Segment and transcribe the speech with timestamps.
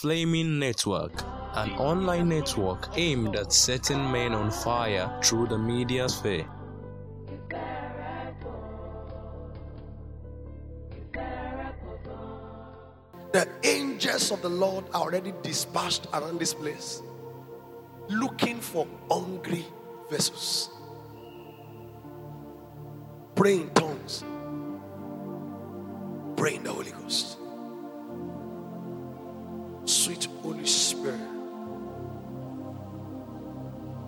[0.00, 1.24] Flaming Network,
[1.54, 6.46] an online network aimed at setting men on fire through the media sphere.
[13.32, 17.02] The angels of the Lord are already dispatched around this place,
[18.08, 19.66] looking for hungry
[20.08, 20.70] vessels.
[23.34, 24.22] Pray in tongues,
[26.36, 27.37] pray in the Holy Ghost.
[29.98, 31.20] Sweet Holy Spirit,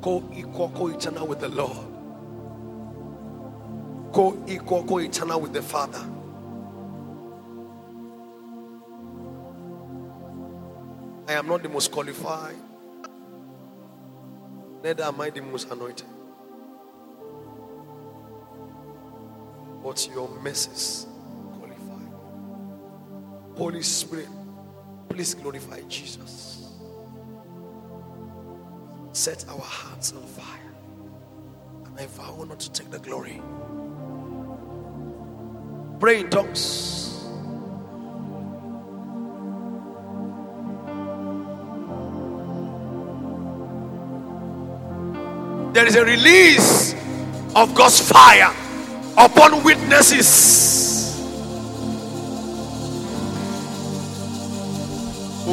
[0.00, 1.76] co equal, co eternal with the Lord,
[4.12, 5.98] co equal, co eternal with the Father.
[11.28, 12.56] I am not the most qualified,
[14.84, 16.06] neither am I the most anointed.
[19.82, 20.28] But your
[21.58, 22.04] qualify.
[23.56, 24.28] Holy Spirit,
[25.10, 26.72] please glorify Jesus.
[29.12, 30.72] Set our hearts on fire.
[31.84, 33.42] And I vow not to take the glory.
[35.98, 37.08] Pray in tongues.
[45.74, 46.94] There is a release
[47.54, 48.54] of God's fire
[49.18, 50.89] upon witnesses.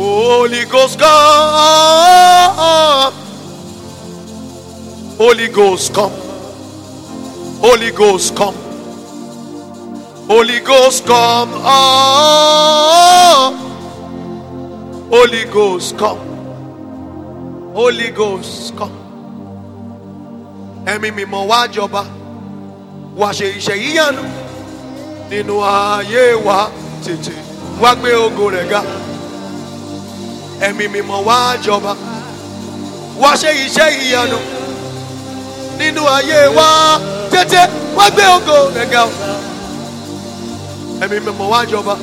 [0.09, 1.13] Holy Ghost, come.
[5.17, 6.11] Holy Ghost, come.
[7.59, 8.55] Holy Ghost, come.
[10.29, 11.51] Holy Ghost, come.
[15.11, 16.19] Holy Ghost, come.
[17.73, 18.93] Holy Ghost, come.
[20.85, 22.03] Ẹ̀mí mímọ́ wá jọba.
[23.19, 24.23] wá ṣe iṣẹ́ yíyanu
[25.29, 26.69] nínú ayé wa
[27.03, 27.33] tètè
[27.81, 28.81] wá gbé ògo rẹ̀ ga
[30.61, 31.91] ẹ̀mí mímọ́ wá jọba
[33.21, 34.39] wá ṣe iṣẹ́ yíyanu
[35.79, 36.67] nínú ayé wa
[37.31, 37.61] tètè
[37.97, 39.03] wá gbé ògo rẹ̀ ga
[41.03, 41.95] ẹ̀mí mímọ́ wá jọba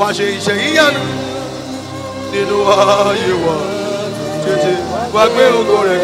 [0.00, 1.00] wá ṣe iṣẹ́ yíyanu
[2.32, 2.56] nínú
[3.10, 3.56] ayé wa
[4.44, 4.72] tètè
[5.14, 5.98] wá gbé ògo rẹ̀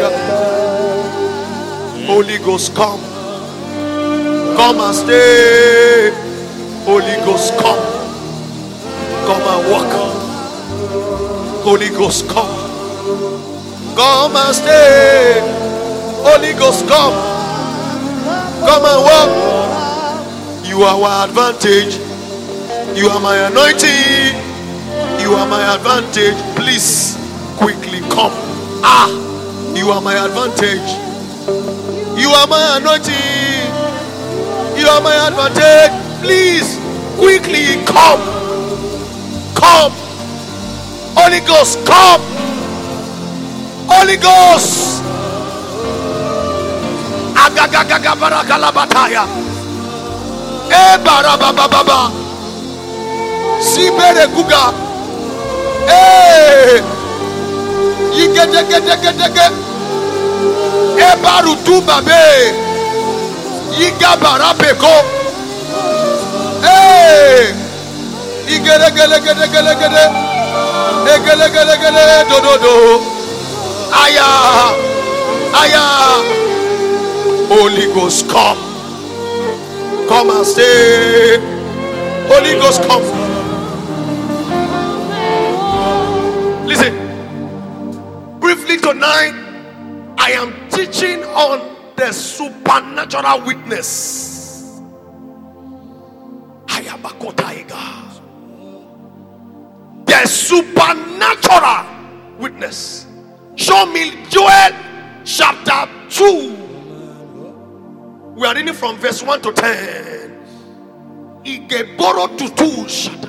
[2.07, 3.01] Holy Ghost come.
[4.55, 6.11] Come and stay.
[6.85, 7.81] Holy Ghost, come.
[9.25, 10.24] Come and walk.
[11.65, 12.45] Holy Ghost, come.
[13.95, 15.41] Come and stay.
[16.21, 17.11] Holy Ghost, come.
[18.61, 19.31] Come and walk.
[20.63, 21.97] You are our advantage.
[22.95, 24.37] You are my anointing.
[25.19, 26.37] You are my advantage.
[26.55, 27.17] Please
[27.57, 28.31] quickly come.
[28.85, 29.09] Ah,
[29.75, 30.85] you are my advantage.
[32.21, 33.65] You are my anointing.
[34.77, 36.21] You are my advantage.
[36.21, 36.77] Please,
[37.17, 38.21] quickly come.
[39.55, 40.04] Come.
[41.15, 42.21] Holy Ghost, come.
[43.87, 45.01] Holy Ghost.
[47.39, 49.23] Agagagaga barakalabataya.
[50.69, 52.11] E eh, barabababa.
[53.61, 54.73] Sibere guga.
[55.87, 55.95] E.
[55.95, 56.83] Eh.
[58.11, 59.47] Yigedegedegedege.
[60.97, 62.53] E eh, barutu babe.
[63.79, 64.95] Yigabarabeko.
[66.59, 67.55] E.
[68.51, 70.34] Igelegelegelegele.
[73.93, 74.29] Aya
[75.53, 75.85] aya.
[77.47, 78.57] Holy ghost come.
[80.09, 81.37] Come and stay.
[82.27, 83.05] Holy ghost come.
[86.67, 86.93] Listen.
[88.39, 89.33] Briefly tonight
[90.17, 91.61] i am teaching on
[91.95, 94.81] the supernatural witness.
[100.25, 101.85] Supernatural
[102.39, 103.05] witness.
[103.55, 104.71] Show me Joel
[105.23, 106.51] chapter 2.
[108.35, 110.45] We are reading from verse 1 to 10.
[111.45, 112.89] Igeboro to 2.
[112.89, 113.21] Shut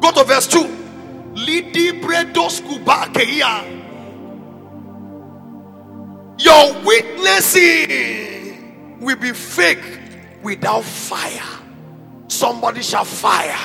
[0.00, 0.66] Go to verse 2.
[1.34, 3.64] Lidi bredos kubakeia.
[6.38, 8.58] Your witnessing
[9.00, 9.82] will be fake
[10.42, 11.40] without fire.
[12.28, 13.58] Somebody shall fire.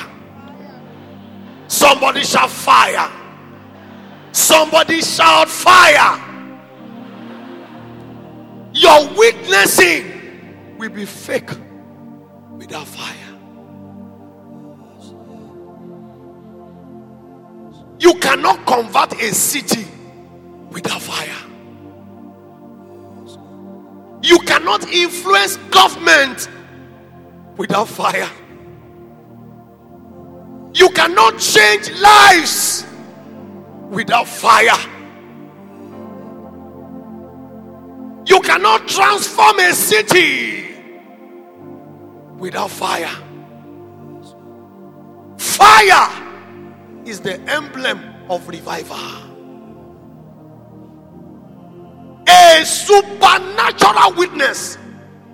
[1.68, 3.10] Somebody shall fire.
[4.32, 6.24] Somebody shout fire.
[8.72, 11.50] Your witnessing will be fake
[12.56, 13.14] without fire.
[18.00, 19.86] You cannot convert a city
[20.70, 21.34] without fire.
[24.22, 26.48] You cannot influence government
[27.56, 28.28] without fire.
[30.78, 32.86] You cannot change lives
[33.90, 34.78] without fire.
[38.24, 40.76] You cannot transform a city
[42.36, 43.10] without fire.
[45.36, 46.10] Fire
[47.04, 48.98] is the emblem of revival.
[52.28, 54.78] A supernatural witness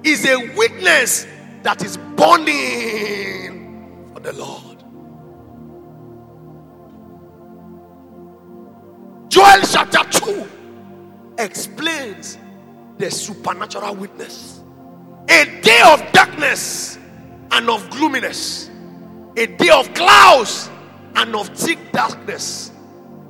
[0.05, 1.27] is a witness
[1.63, 4.64] that is burning for the Lord.
[9.35, 10.49] Joel chapter 2
[11.41, 12.39] explains
[12.99, 14.61] the supernatural witness.
[15.29, 17.01] A day of darkness
[17.51, 18.71] and of gloominess,
[19.37, 20.71] a day of clouds
[21.17, 22.71] and of thick darkness.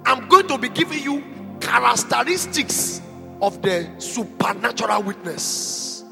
[0.04, 1.24] I'm going to be giving you
[1.58, 3.00] characteristics
[3.40, 6.04] of the supernatural witness.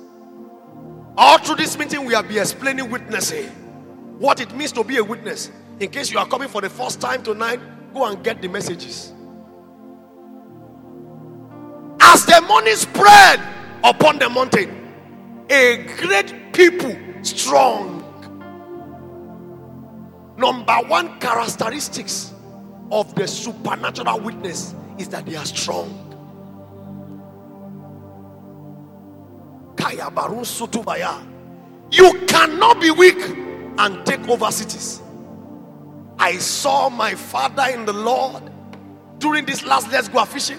[1.19, 3.49] All through this meeting, we will be explaining witnessing,
[4.19, 5.51] what it means to be a witness.
[5.81, 7.61] In case you are coming for the first time tonight,
[7.93, 9.12] go and get the messages.
[12.05, 13.41] As the morning spread
[13.85, 14.93] upon the mountain,
[15.49, 18.01] a great people, strong.
[20.37, 22.33] Number one characteristics
[22.91, 26.09] of the supernatural witness is that they are strong.
[31.91, 33.21] You cannot be weak
[33.79, 35.03] and take over cities.
[36.19, 38.51] I saw my father in the Lord
[39.19, 40.59] during this last let's go fishing.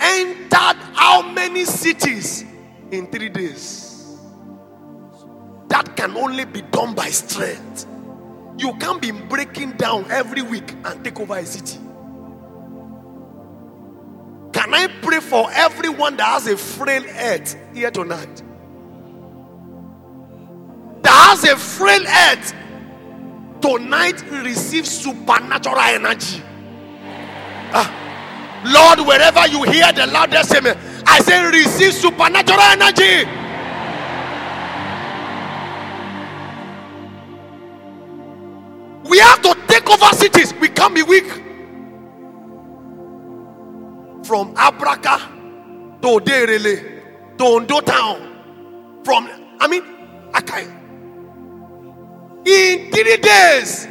[0.00, 2.44] Entered how many cities
[2.90, 4.16] in three days?
[5.68, 7.86] That can only be done by strength.
[8.58, 11.78] You can't be breaking down every week and take over a city.
[14.52, 18.42] Can I pray for everyone that has a frail head here tonight?
[21.02, 22.40] That has a frail head
[23.60, 26.42] tonight receive supernatural energy.
[27.72, 28.05] Ah.
[28.66, 30.76] Lord, wherever you hear the loudest amen,
[31.06, 33.24] I say receive supernatural energy.
[39.08, 40.52] We have to take over cities.
[40.54, 41.26] We can't be weak.
[44.26, 45.20] From Abraka
[46.02, 49.02] to Derele to Ondo town.
[49.04, 49.28] From,
[49.60, 49.84] I mean,
[50.34, 50.64] I can
[52.44, 53.86] In three days,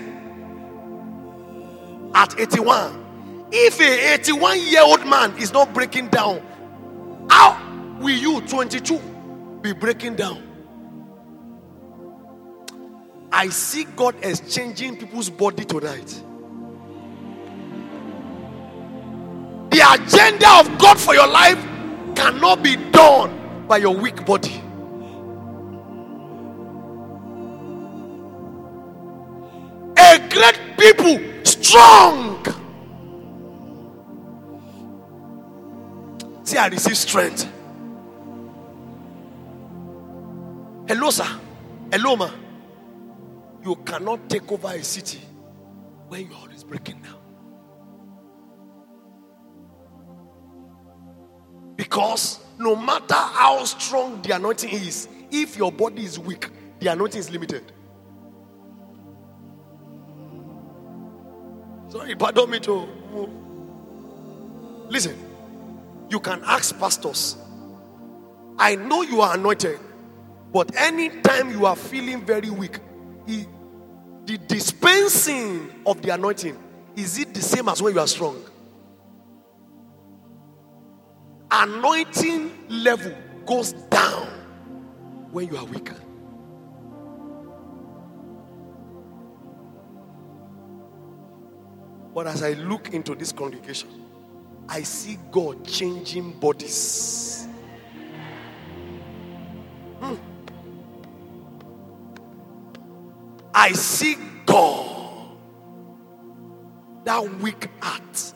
[2.14, 3.05] at 81,
[3.52, 6.42] if a 81 year old man is not breaking down,
[7.30, 9.00] how will you, 22,
[9.62, 10.42] be breaking down?
[13.32, 16.24] I see God exchanging people's body tonight.
[19.72, 21.58] The agenda of God for your life
[22.16, 24.62] cannot be done by your weak body.
[29.98, 32.65] A great people, strong.
[36.46, 37.52] See, I receive strength.
[40.88, 41.26] Hello, sir.
[41.92, 42.30] Hello, ma.
[43.64, 45.20] You cannot take over a city
[46.08, 47.18] when your heart is breaking down.
[51.76, 56.48] Because no matter how strong the anointing is, if your body is weak,
[56.80, 57.72] the anointing is limited.
[61.90, 62.88] Sorry, pardon me to.
[64.90, 65.18] Listen,
[66.10, 67.38] you can ask pastors.
[68.58, 69.80] I know you are anointed,
[70.54, 72.80] but anytime you are feeling very weak,
[73.26, 73.46] he,
[74.26, 76.58] the dispensing of the anointing
[76.96, 78.42] is it the same as when you are strong?
[81.52, 83.14] Anointing level
[83.46, 84.28] goes down
[85.32, 85.96] when you are weaker.
[92.14, 94.05] But as I look into this congregation,
[94.68, 97.48] I see God changing bodies.
[100.00, 100.16] Hmm.
[103.54, 105.38] I see God,
[107.04, 108.34] that weak heart,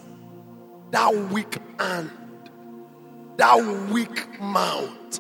[0.92, 2.12] that weak hand,
[3.38, 5.20] that weak mouth,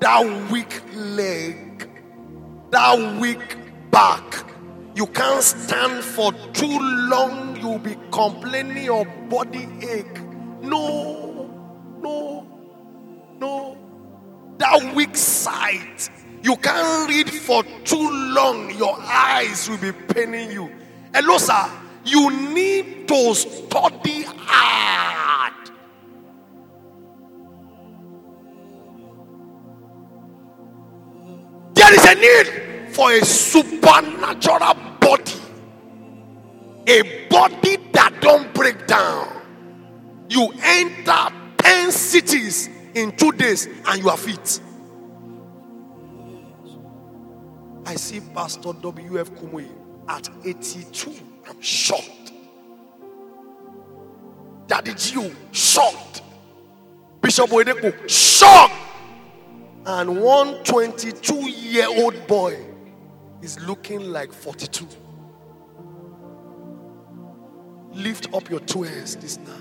[0.00, 1.88] that weak leg,
[2.70, 3.56] that weak
[3.90, 4.53] back.
[4.94, 10.20] You can't stand for too long, you'll be complaining your body ache.
[10.62, 11.50] No,
[12.00, 12.46] no,
[13.40, 13.76] no.
[14.58, 16.08] That weak sight.
[16.42, 20.70] You can't read for too long, your eyes will be paining you.
[21.12, 21.68] Hello, sir.
[22.04, 25.54] You need to study hard.
[31.74, 32.63] There is a need
[32.94, 35.34] for a supernatural body,
[36.86, 39.42] a body that don't break down.
[40.28, 44.60] You enter 10 cities in two days and you are fit.
[47.84, 49.30] I see Pastor W.F.
[49.32, 49.68] Kumuyi
[50.08, 51.12] at 82.
[51.48, 52.32] I'm shocked.
[54.68, 56.22] Daddy G.O., shocked.
[57.20, 58.72] Bishop Oyedepo, shocked.
[59.84, 62.73] And one 22 year old boy
[63.44, 64.88] is looking like 42.
[67.92, 69.52] Lift up your two hands this now.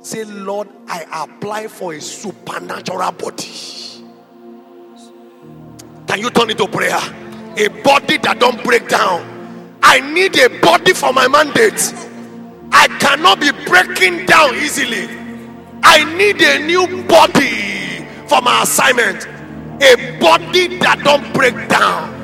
[0.00, 3.50] Say, Lord, I apply for a supernatural body.
[6.06, 7.00] Can you turn it to prayer?
[7.56, 9.78] A body that don't break down.
[9.82, 11.92] I need a body for my mandate.
[12.70, 15.08] I cannot be breaking down easily.
[15.82, 19.26] I need a new body for my assignment.
[19.82, 22.15] A body that don't break down.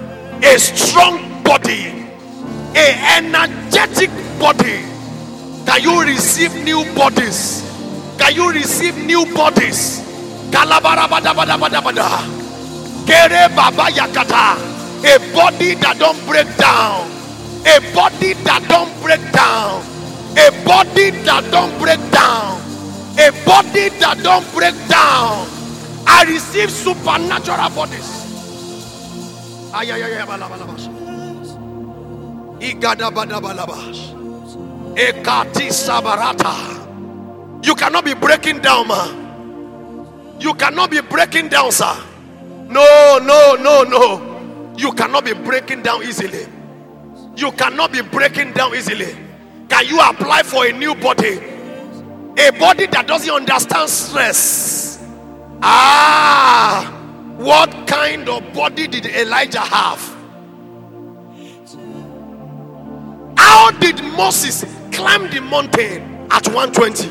[0.45, 2.07] A strong body.
[2.75, 4.83] A energetic body.
[5.65, 7.63] Can you receive new bodies?
[8.19, 10.01] Can you receive new bodies?
[15.05, 17.09] A body that don't break down.
[17.65, 19.83] A body that don't break down.
[20.37, 22.61] A body that don't break down.
[23.19, 25.47] A body that don't break down.
[26.07, 28.22] I receive supernatural bodies.
[37.63, 40.37] You cannot be breaking down, man.
[40.41, 41.97] You cannot be breaking down, sir.
[42.69, 44.75] No, no, no, no.
[44.77, 46.47] You cannot be breaking down easily.
[47.37, 49.17] You cannot be breaking down easily.
[49.69, 51.39] Can you apply for a new body?
[52.39, 54.99] A body that doesn't understand stress.
[55.63, 56.02] Ah,
[57.43, 60.01] what kind of body did Elijah have?
[63.37, 67.09] How did Moses climb the mountain at 120?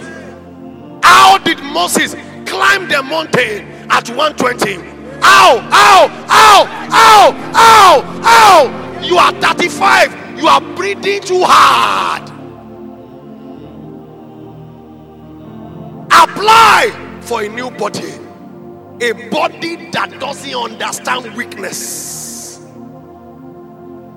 [1.03, 2.13] How did Moses
[2.49, 4.77] climb the mountain at 120?
[5.23, 9.01] Ow, ow, ow, ow, ow, ow.
[9.03, 10.39] You are 35.
[10.39, 12.29] You are breathing too hard.
[16.09, 18.20] Apply for a new body.
[19.01, 22.59] A body that doesn't understand weakness.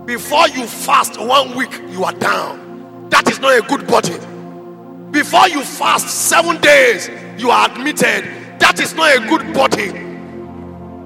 [0.05, 3.09] Before you fast one week, you are down.
[3.09, 4.19] That is not a good body.
[5.11, 8.25] Before you fast seven days, you are admitted.
[8.59, 9.91] That is not a good body.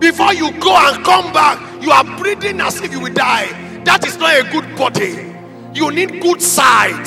[0.01, 3.47] Before you go and come back, you are breathing as if you will die.
[3.85, 5.33] That is not a good body.
[5.73, 7.07] You need good sight.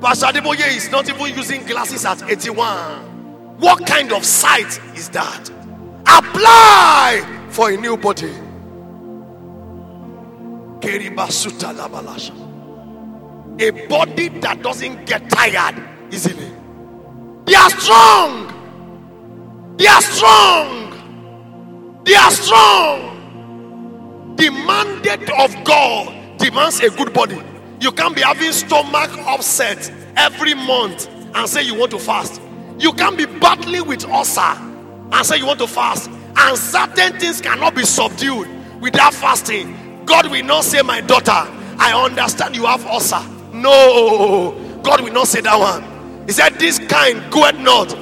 [0.00, 3.13] Pastor Adeboye is not even using glasses at 81.
[3.58, 5.50] What kind of sight is that?
[6.06, 8.32] Apply for a new body.
[13.60, 15.82] A body that doesn't get tired
[16.12, 16.50] easily.
[17.46, 18.50] They are strong.
[19.76, 22.02] They are strong.
[22.04, 23.10] They are strong.
[24.36, 27.40] The mandate of God demands a good body.
[27.80, 32.40] You can't be having stomach upset every month and say you want to fast.
[32.78, 36.10] You can't be battling with ulcer and say you want to fast.
[36.36, 38.48] And certain things cannot be subdued
[38.80, 40.02] without fasting.
[40.04, 41.30] God will not say, My daughter,
[41.78, 43.22] I understand you have ulcer.
[43.52, 46.26] No, God will not say that one.
[46.26, 47.92] He said, This kind goeth not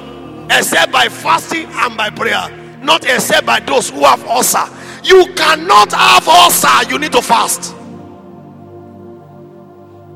[0.51, 2.49] except by fasting and by prayer,
[2.81, 4.65] not except by those who have ulcer.
[5.03, 7.75] You cannot have ulcer, you need to fast.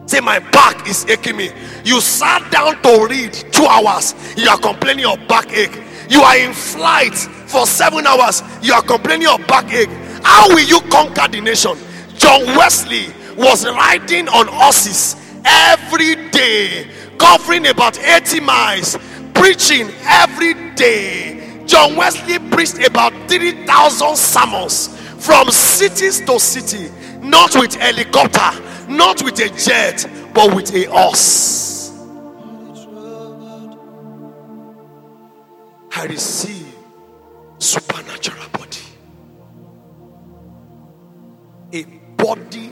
[0.07, 1.51] Say, my back is aching me.
[1.87, 5.81] You sat down to read two hours, you are complaining of backache.
[6.09, 9.87] You are in flight for seven hours, you are complaining of backache.
[10.21, 11.77] How will you conquer the nation?
[12.17, 15.15] John Wesley was riding on horses
[15.45, 18.97] every day, covering about 80 miles,
[19.33, 21.63] preaching every day.
[21.65, 24.89] John Wesley preached about 3,000 sermons
[25.25, 26.91] from cities to city,
[27.21, 31.76] not with helicopter, not with a jet, but with a horse.
[35.97, 36.75] I receive
[37.57, 38.77] supernatural body.
[41.73, 41.85] A
[42.15, 42.71] body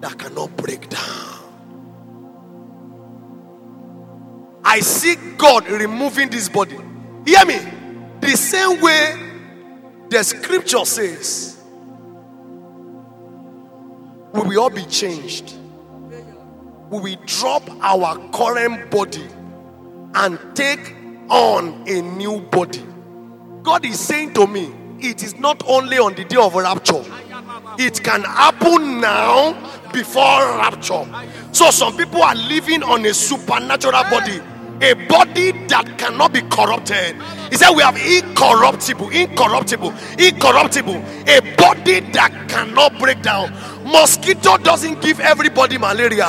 [0.00, 1.36] that cannot break down.
[4.64, 6.78] I see God removing this body.
[7.26, 7.58] Hear me.
[8.20, 9.16] The same way
[10.08, 11.62] the scripture says,
[14.32, 15.52] we will all be changed.
[16.88, 19.28] We will drop our current body
[20.14, 20.95] and take
[21.28, 22.84] on a new body.
[23.62, 27.04] God is saying to me, it is not only on the day of rapture,
[27.78, 29.52] it can happen now
[29.92, 31.04] before rapture.
[31.52, 34.40] So some people are living on a supernatural body,
[34.80, 37.16] a body that cannot be corrupted.
[37.50, 40.96] He said we have incorruptible, incorruptible, incorruptible,
[41.28, 43.52] a body that cannot break down.
[43.84, 46.26] Mosquito doesn't give everybody malaria.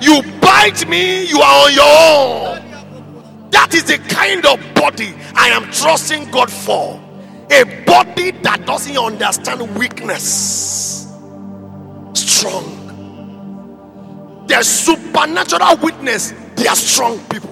[0.00, 2.73] You bite me, you are on your own.
[3.54, 7.00] That is the kind of body I am trusting God for.
[7.52, 11.06] A body that doesn't understand weakness.
[12.14, 12.82] Strong.
[14.48, 16.34] There's supernatural witness.
[16.56, 17.50] They are strong people.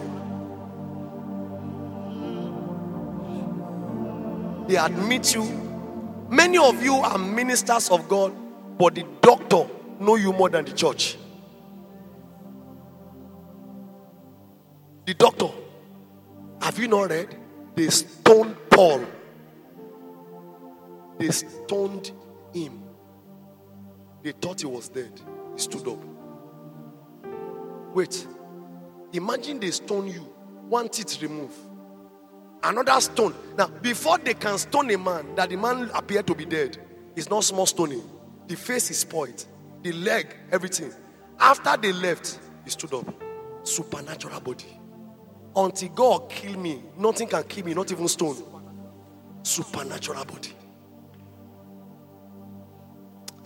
[4.66, 5.44] They admit you.
[6.28, 8.34] Many of you are ministers of God,
[8.76, 9.68] but the doctor
[10.00, 11.16] know you more than the church.
[15.06, 15.61] The doctor.
[16.62, 17.36] Have you not read?
[17.74, 19.04] They stoned Paul.
[21.18, 22.12] They stoned
[22.54, 22.82] him.
[24.22, 25.20] They thought he was dead.
[25.54, 25.98] He stood up.
[27.94, 28.26] Wait.
[29.12, 30.20] Imagine they stone you,
[30.70, 31.54] one teeth removed,
[32.62, 33.34] another stone.
[33.58, 36.78] Now, before they can stone a man, that the man appeared to be dead,
[37.14, 38.02] it's not small stoning.
[38.46, 39.44] The face is spoiled,
[39.82, 40.92] the leg, everything.
[41.38, 43.06] After they left, he stood up.
[43.64, 44.78] Supernatural body.
[45.54, 48.36] Until God kill me, nothing can kill me, not even stone.
[49.42, 50.52] Supernatural body.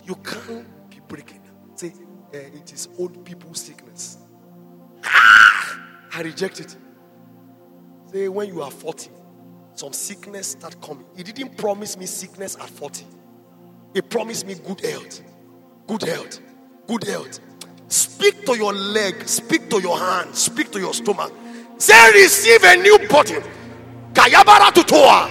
[0.05, 1.41] You can't be breaking.
[1.75, 1.93] Say,
[2.33, 4.17] eh, it is old people sickness.
[5.03, 5.79] Ah!
[6.13, 6.75] I reject it.
[8.11, 9.09] Say, when you are 40,
[9.73, 11.05] some sickness start coming.
[11.15, 13.05] He didn't promise me sickness at 40.
[13.93, 15.21] He promised me good health.
[15.87, 16.39] Good health.
[16.87, 17.39] Good health.
[17.89, 21.33] Speak to your leg, speak to your hand, speak to your stomach.
[21.77, 23.35] Say, receive a new body.
[24.13, 25.29] Kayabara tutoa.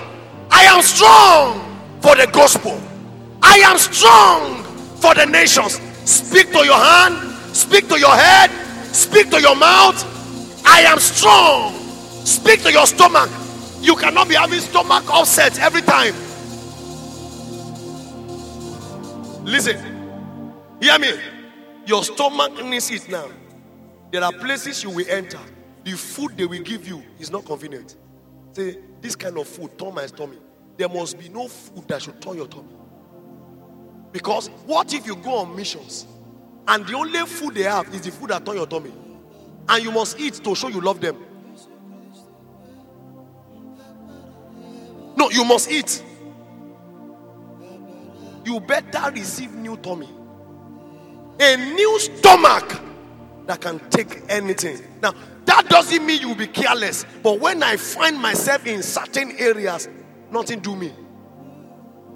[0.50, 2.80] I am strong for the gospel.
[3.42, 4.62] I am strong
[5.00, 5.80] for the nations.
[6.08, 7.16] Speak to your hand,
[7.54, 8.50] speak to your head,
[8.94, 10.04] speak to your mouth.
[10.64, 11.74] I am strong.
[12.24, 13.30] Speak to your stomach.
[13.80, 16.14] You cannot be having stomach upset every time.
[19.44, 19.76] Listen,
[20.80, 21.12] hear me.
[21.87, 23.28] Your stomach needs it now.
[24.11, 25.38] There are places you will enter.
[25.87, 27.94] The food they will give you is not convenient.
[28.51, 30.40] Say, this kind of food turn my stomach.
[30.77, 32.75] There must be no food that should turn your tummy.
[34.11, 36.09] Because what if you go on missions
[36.66, 38.92] and the only food they have is the food that turn your tummy?
[39.68, 41.25] And you must eat to show you love them.
[45.16, 46.03] No, you must eat.
[48.44, 50.09] You better receive new tummy.
[51.38, 52.86] A new stomach
[53.46, 54.80] that can take anything.
[55.02, 57.06] Now, that doesn't mean you will be careless.
[57.22, 59.88] But when I find myself in certain areas,
[60.30, 60.92] nothing do me.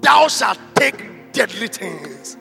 [0.01, 2.37] Thou shalt take deadly things.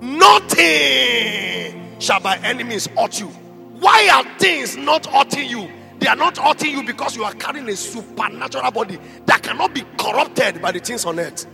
[0.00, 3.26] Nothing shall by enemies hurt you.
[3.26, 5.68] Why are things not hurting you?
[5.98, 9.82] They are not hurting you because you are carrying a supernatural body that cannot be
[9.98, 11.46] corrupted by the things on earth.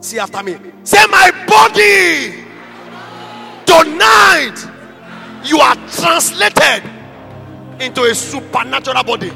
[0.00, 0.56] See after me.
[0.84, 2.47] Say, My body
[3.68, 4.56] tonight
[5.44, 6.82] you are translated
[7.80, 9.30] into a supernatural body.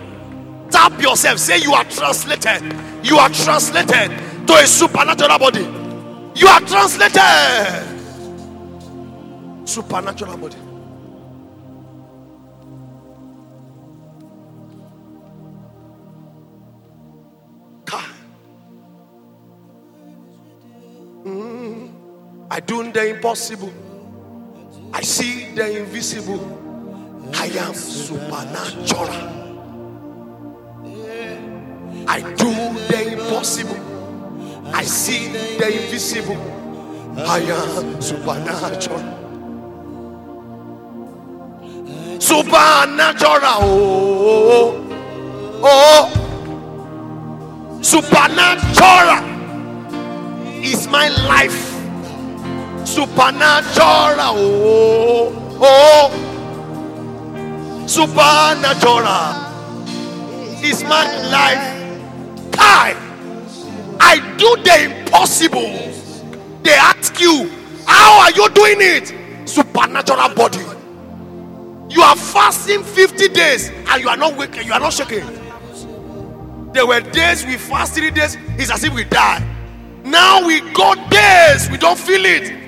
[0.71, 1.38] Tap yourself.
[1.38, 2.62] Say, You are translated.
[3.05, 4.11] You are translated
[4.47, 5.64] to a supernatural body.
[6.35, 7.21] You are translated.
[9.68, 10.57] Supernatural body.
[21.25, 21.92] Mm.
[22.51, 23.73] I do the impossible.
[24.92, 26.61] I see the invisible.
[27.35, 29.09] I am supernatural.
[32.07, 32.52] I do
[32.88, 33.78] the impossible.
[34.74, 35.28] I see
[35.59, 36.37] the invisible.
[37.18, 39.00] I am supernatural.
[42.20, 43.59] Supernatural.
[43.61, 44.87] Oh,
[45.62, 46.11] oh.
[46.14, 46.18] oh.
[47.83, 49.24] Supernatural
[50.62, 51.71] is my life.
[52.92, 54.37] Supernatural.
[54.37, 56.11] Oh, oh.
[57.87, 59.07] Supernatural
[60.62, 61.64] is my life.
[62.52, 62.94] Kai.
[63.98, 65.72] I do the impossible.
[66.62, 67.50] They ask you,
[67.87, 69.48] How are you doing it?
[69.48, 70.61] Supernatural body.
[71.88, 75.24] You are fasting 50 days and you are not waking, you are not shaking.
[76.74, 79.42] There were days we fast three days, it's as if we die.
[80.05, 82.62] Now we go days, we don't feel it.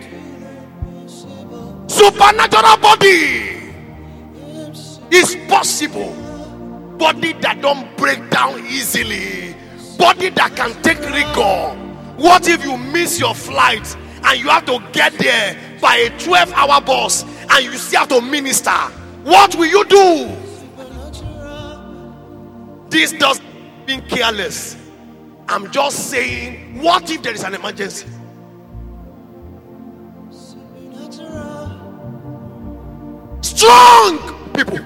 [1.94, 3.72] Supernatural body
[5.12, 6.12] is possible.
[6.98, 9.54] Body that don't break down easily.
[9.96, 11.76] Body that can take rigor.
[12.16, 16.52] What if you miss your flight and you have to get there by a 12
[16.54, 18.72] hour bus and you still have to minister,
[19.22, 20.36] what will you do?
[22.90, 23.40] This does
[23.86, 24.76] being careless.
[25.48, 28.08] I'm just saying, what if there is an emergency?
[33.44, 34.78] Strong people.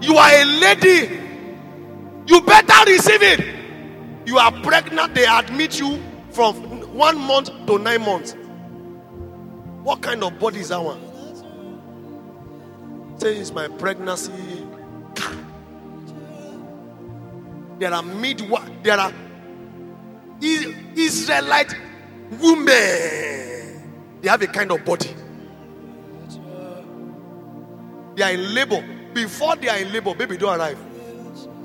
[0.00, 1.20] You are a lady.
[2.28, 3.54] You better receive it.
[4.26, 6.54] You are pregnant, they admit you from
[6.94, 8.36] one month to nine months.
[9.82, 11.00] What kind of body is that one?
[13.20, 14.32] It's my pregnancy.
[17.80, 19.12] There are midwife, there are
[20.40, 21.74] Israelite
[22.30, 24.20] women.
[24.20, 25.14] They have a kind of body.
[28.16, 28.84] They are in labor.
[29.12, 30.78] Before they are in labor, baby don't arrive.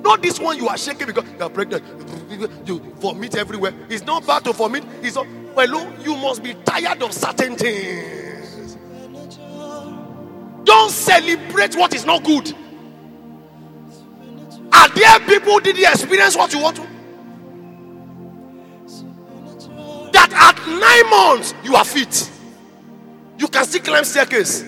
[0.02, 1.84] Not this one you are shaking because you are pregnant.
[2.65, 3.74] You vomit everywhere.
[3.89, 4.84] It's not bad to vomit.
[5.02, 5.28] It's not.
[5.56, 8.78] Well, you must be tired of certain things.
[10.63, 12.54] Don't celebrate what is not good.
[14.72, 16.88] Are there people did you experience what you want to?
[20.34, 22.30] At nine months you are fit.
[23.38, 24.63] You can still climb staircase.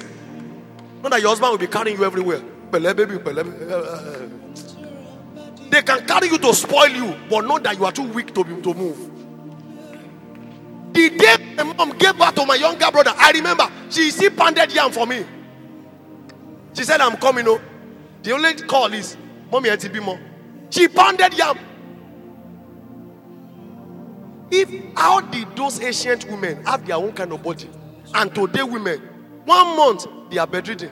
[1.03, 2.41] Not that your husband will be carrying you everywhere.
[2.71, 4.27] Baby, eh, eh.
[5.69, 8.43] they can carry you to spoil you, but not that you are too weak to,
[8.43, 9.11] be, to move.
[10.93, 14.73] The day my mom gave birth to my younger brother, I remember she still pounded
[14.73, 15.25] yam for me.
[16.73, 17.45] She said, I'm coming.
[17.47, 17.59] Oh.
[18.23, 19.17] The only call is
[19.51, 20.19] Mommy I be more.
[20.69, 21.57] She pounded yam.
[24.51, 27.69] If how did those ancient women have their own kind of body?
[28.13, 28.99] And today women,
[29.45, 30.91] one month they are bedridden.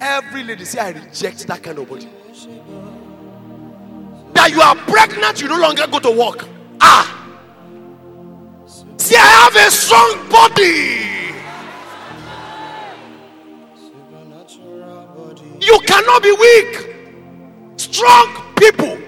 [0.00, 2.08] Every lady say, I reject that kind of body
[4.40, 6.48] that you are pregnant, you no longer go to work.
[6.80, 7.04] Ah.
[8.96, 11.08] See, I have a strong body.
[15.60, 16.96] You cannot be weak.
[17.76, 18.98] Strong people.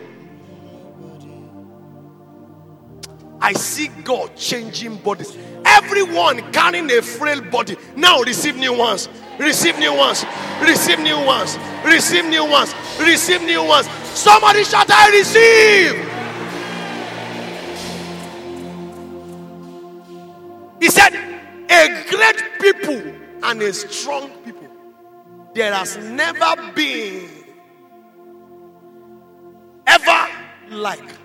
[3.43, 5.37] I see God changing bodies.
[5.65, 9.09] Everyone carrying a frail body now receive new ones.
[9.37, 10.25] Receive new ones.
[10.61, 11.59] Receive new ones.
[11.85, 12.73] Receive new ones.
[13.01, 13.89] Receive new ones.
[14.15, 15.95] Somebody shout, I receive.
[20.81, 21.13] He said,
[21.69, 23.03] A great people
[23.43, 24.69] and a strong people.
[25.53, 27.29] There has never been,
[29.87, 30.29] ever
[30.71, 31.22] like,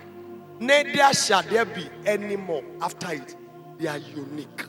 [0.60, 3.36] neither shall there be any more after it.
[3.78, 4.64] They are unique.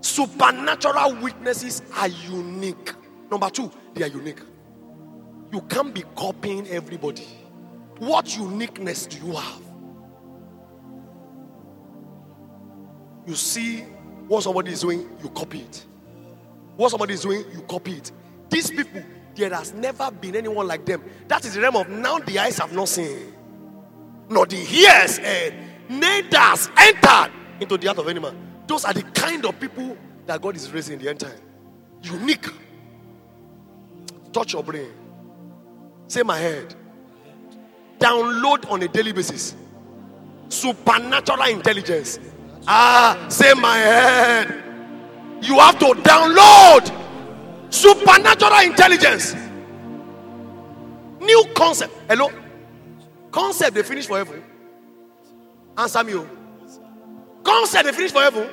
[0.00, 2.92] Supernatural witnesses are unique.
[3.30, 4.40] Number two, they are unique.
[5.52, 7.26] You can't be copying everybody.
[7.98, 9.62] What uniqueness do you have?
[13.26, 13.80] You see
[14.26, 15.84] what somebody is doing, you copy it.
[16.76, 18.10] What somebody is doing, you copy it.
[18.48, 19.02] These people,
[19.34, 21.04] there has never been anyone like them.
[21.28, 23.34] That is the realm of now the eyes have not seen,
[24.30, 25.54] nor the ears and
[25.88, 28.36] neither has entered into the heart of any man.
[28.66, 31.40] Those are the kind of people that God is raising in the end time.
[32.02, 32.46] Unique.
[34.32, 34.90] Touch your brain.
[36.06, 36.74] Say my head.
[37.98, 39.56] Download on a daily basis.
[40.48, 42.20] Supernatural intelligence.
[42.66, 44.62] Ah, say my head.
[45.42, 49.34] You have to download supernatural intelligence.
[51.20, 51.92] New concept.
[52.08, 52.30] Hello?
[53.30, 54.42] Concept they finish for forever.
[55.76, 56.14] Answer me.
[56.14, 56.28] Oh.
[57.42, 58.50] Concept they finish for forever.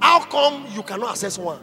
[0.00, 1.60] How come you cannot access one?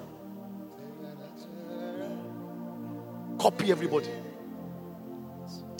[3.38, 4.10] Copy everybody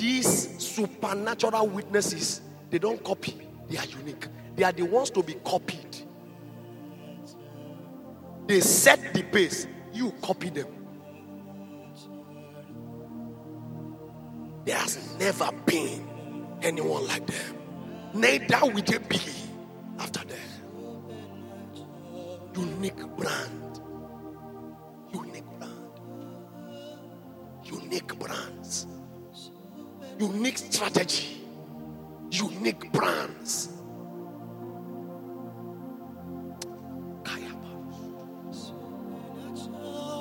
[0.02, 3.38] these supernatural witnesses, they don't copy,
[3.70, 4.28] they are unique.
[4.56, 5.96] They are the ones to be copied.
[8.48, 10.66] They set the pace, you copy them.
[14.66, 16.08] There has never been
[16.62, 17.56] anyone like them.
[18.14, 19.20] Neither will they be
[20.00, 20.38] after them.
[22.56, 23.80] Unique brand.
[25.14, 25.92] Unique brand.
[27.66, 28.88] Unique brands
[30.22, 31.42] unique strategy,
[32.30, 33.70] unique brands.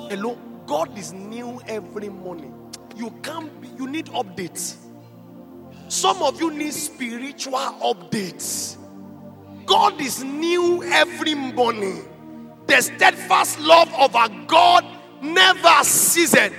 [0.09, 2.53] Hello, God is new every morning.
[2.97, 4.75] You can't be, you need updates.
[5.91, 8.77] Some of you need spiritual updates.
[9.65, 12.07] God is new every morning.
[12.65, 14.85] The steadfast love of our God
[15.21, 16.53] never ceases.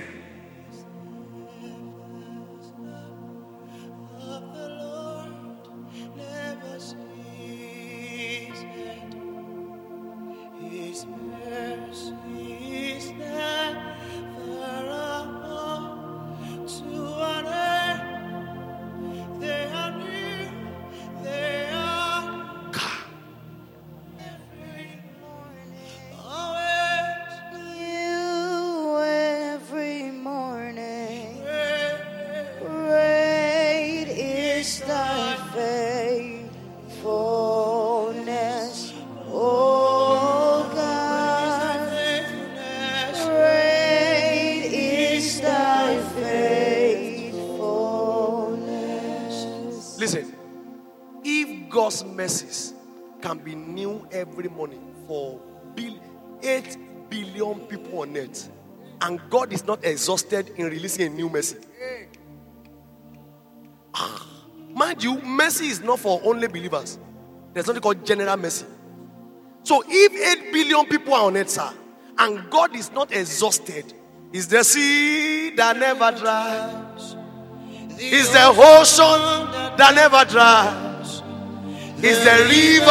[59.03, 61.57] And God is not exhausted in releasing a new mercy.
[63.93, 64.25] Ah,
[64.73, 66.97] mind you, mercy is not for only believers.
[67.53, 68.65] There's something called general mercy.
[69.63, 71.69] So if 8 billion people are on earth, sir,
[72.17, 73.93] and God is not exhausted,
[74.31, 77.15] is the sea that never dries,
[77.99, 81.21] is the ocean that never dries,
[82.01, 82.85] is the river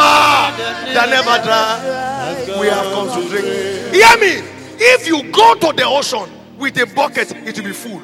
[0.93, 2.61] that never dries.
[2.61, 3.95] We have come to drink.
[3.95, 4.52] Hear me.
[4.85, 8.03] If you go to the ocean with a bucket, it will be full.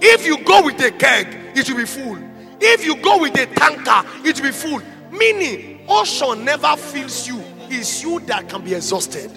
[0.00, 2.16] If you go with a keg, it will be full.
[2.58, 4.80] If you go with a tanker, it will be full.
[5.12, 7.44] Meaning, ocean never fills you.
[7.68, 9.30] It's you that can be exhausted.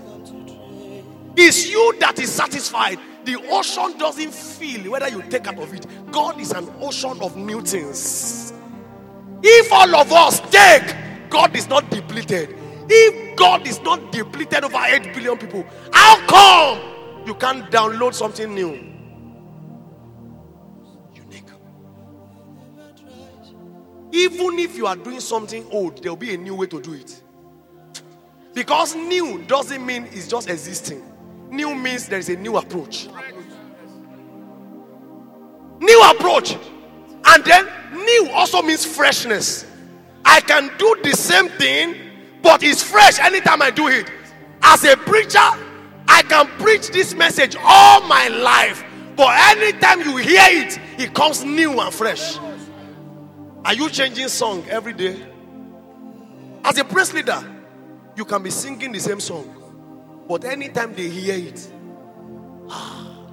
[1.36, 3.00] It's you that is satisfied.
[3.26, 5.86] The ocean doesn't feel whether you take out of it.
[6.10, 7.62] God is an ocean of new.
[9.44, 10.96] If all of us take,
[11.30, 12.61] God is not depleted.
[12.93, 18.54] If God is not depleted over 8 billion people, how come you can't download something
[18.54, 18.73] new?
[21.15, 21.47] Unique.
[24.12, 26.91] Even if you are doing something old, there will be a new way to do
[26.91, 27.23] it.
[28.54, 31.01] Because new doesn't mean it's just existing.
[31.49, 33.08] New means there is a new approach.
[35.80, 36.58] New approach.
[37.23, 39.65] And then new also means freshness.
[40.25, 42.11] I can do the same thing,
[42.41, 44.10] but it's fresh anytime I do it.
[44.62, 45.39] As a preacher,
[46.08, 48.84] I can preach this message all my life.
[49.15, 52.38] But anytime you hear it, it comes new and fresh.
[53.63, 55.21] Are you changing song every day?
[56.63, 57.43] As a praise leader,
[58.15, 61.71] you can be singing the same song, but anytime they hear it,
[62.69, 63.25] ah,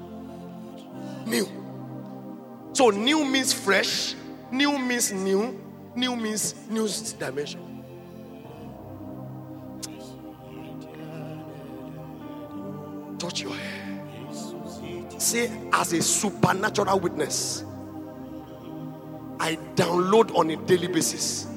[1.26, 1.46] new.
[2.72, 4.14] So new means fresh,
[4.50, 5.60] new means new,
[5.94, 7.67] new means new dimension.
[13.18, 15.18] Touch your hair.
[15.18, 17.64] Say, as a supernatural witness,
[19.40, 21.48] I download on a daily basis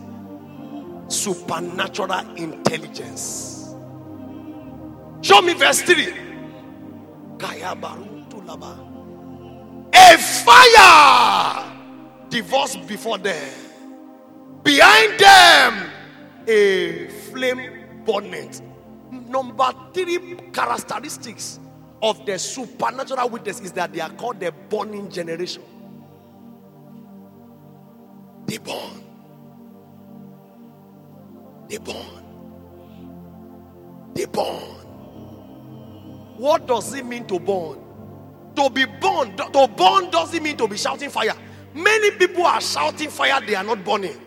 [1.11, 3.75] supernatural intelligence.
[5.21, 7.37] Show me verse 3.
[7.37, 8.79] Kaya barutu laba.
[9.93, 11.65] A fire
[12.29, 13.53] divorce before them.
[14.63, 15.91] Behind them,
[16.47, 18.70] a flame burning.
[19.11, 21.59] Number three characteristics
[22.01, 25.63] of the supernatural witness is that they are called the burning generation.
[28.47, 29.03] They burn.
[31.67, 32.23] They burn.
[34.13, 34.81] They burn.
[36.37, 37.79] What does it mean to burn?
[38.55, 41.33] To be born, to burn doesn't mean to be shouting fire.
[41.73, 44.19] Many people are shouting fire, they are not burning.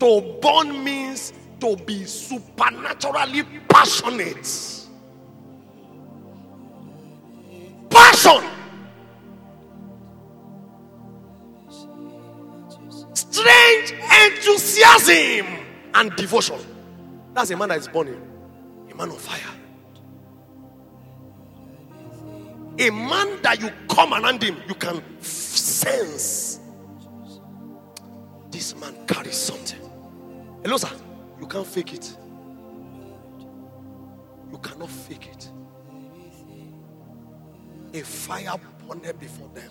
[0.00, 4.46] To burn means to be supernaturally passionate.
[7.90, 8.44] Passion.
[13.14, 13.92] Strange
[14.24, 15.46] enthusiasm
[15.94, 16.58] and devotion.
[17.34, 18.22] That's a man that is born in.
[18.90, 19.54] a man on fire.
[22.80, 26.60] A man that you come around him, you can sense
[28.50, 29.80] this man carries something.
[30.62, 30.90] Hello, sir.
[31.40, 32.16] You can't fake it.
[34.50, 35.50] You cannot fake it.
[37.94, 38.54] A fire
[38.86, 39.70] burned before them.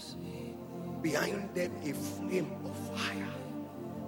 [1.01, 3.27] Behind them, a flame of fire.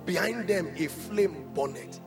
[0.06, 2.00] Behind them, a flame burned.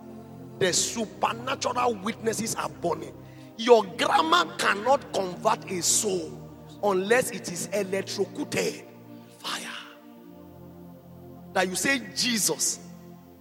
[0.59, 3.15] The supernatural witnesses are burning.
[3.57, 6.39] Your grammar cannot convert a soul
[6.83, 8.85] unless it is electrocuted
[9.39, 9.61] fire.
[11.53, 12.81] That you say Jesus,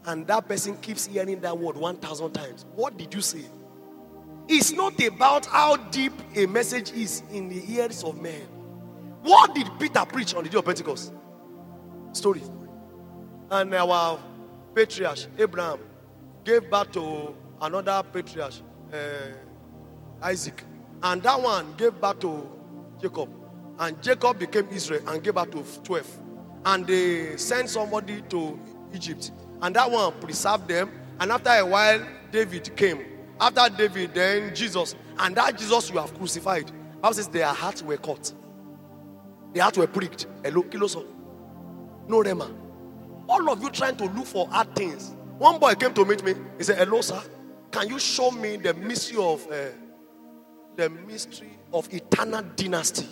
[0.05, 2.65] and that person keeps hearing that word 1,000 times.
[2.75, 3.45] What did you say?
[4.47, 8.41] It's not about how deep a message is in the ears of men.
[9.21, 11.13] What did Peter preach on the day of Pentecost?
[12.13, 12.41] Story.
[13.51, 14.19] And our
[14.73, 15.79] patriarch, Abraham,
[16.43, 18.53] gave birth to another patriarch,
[18.91, 18.97] uh,
[20.23, 20.63] Isaac.
[21.03, 22.49] And that one gave birth to
[23.01, 23.29] Jacob.
[23.79, 26.19] And Jacob became Israel and gave birth to 12.
[26.65, 28.59] And they sent somebody to
[28.93, 29.31] Egypt.
[29.61, 30.91] And that one preserved them.
[31.19, 33.05] And after a while, David came.
[33.39, 34.95] After David, then Jesus.
[35.19, 36.71] And that Jesus you have crucified.
[37.01, 38.33] Bible says their hearts were cut.
[39.53, 40.27] Their hearts were pricked.
[40.43, 41.05] Hello, kiloso.
[42.07, 42.49] No rema.
[43.27, 45.13] All of you trying to look for hard things.
[45.37, 46.33] One boy came to meet me.
[46.57, 47.21] He said, Hello, sir.
[47.71, 49.69] Can you show me the mystery of uh,
[50.75, 53.07] the mystery of eternal dynasty?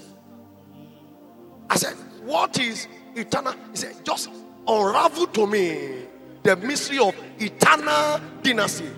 [1.70, 3.54] I said, What is eternal?
[3.72, 4.30] He said, Just
[4.68, 6.09] unravel to me
[6.50, 8.90] the mystery of eternal dynasty.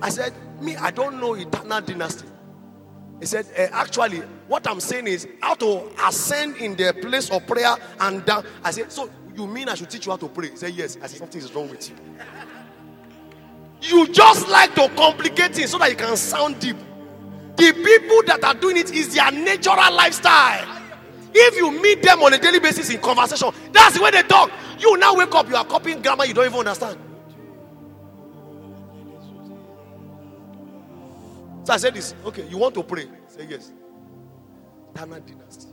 [0.00, 2.26] I said, Me, I don't know eternal dynasty.
[3.20, 7.46] He said, eh, Actually, what I'm saying is how to ascend in the place of
[7.46, 8.46] prayer and down.
[8.64, 10.48] I said, So you mean I should teach you how to pray?
[10.50, 10.96] He said, Yes.
[11.02, 11.96] I said, Something is wrong with you.
[13.82, 16.76] You just like to complicate things so that you can sound deep.
[17.56, 20.77] The people that are doing it is their natural lifestyle.
[21.34, 24.50] If you meet them on a daily basis in conversation, that's the way they talk.
[24.78, 26.98] You now wake up, you are copying grammar you don't even understand.
[31.64, 33.06] So I said this, okay, you want to pray?
[33.26, 33.72] Say yes.
[34.94, 35.68] Tana dynasty.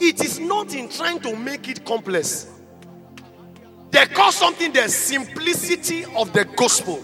[0.00, 2.46] It is not in trying to make it complex.
[3.90, 7.02] They call something the simplicity of the gospel.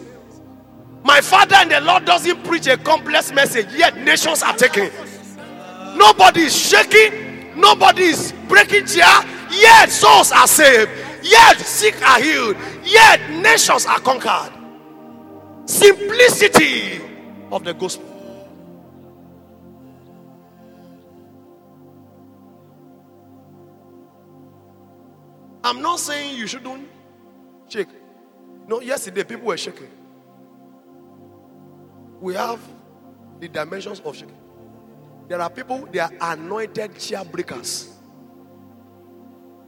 [1.06, 4.90] My father and the Lord doesn't preach a complex message, yet nations are taken.
[5.96, 10.90] Nobody is shaking, nobody is breaking chair, yet souls are saved,
[11.22, 14.52] yet sick are healed, yet nations are conquered.
[15.66, 17.00] Simplicity
[17.52, 18.04] of the gospel.
[25.62, 26.88] I'm not saying you shouldn't
[27.68, 27.88] shake.
[28.66, 29.95] No, yesterday people were shaking.
[32.20, 32.60] We have
[33.40, 34.36] the dimensions of shaking.
[35.28, 37.90] There are people, they are anointed chair breakers.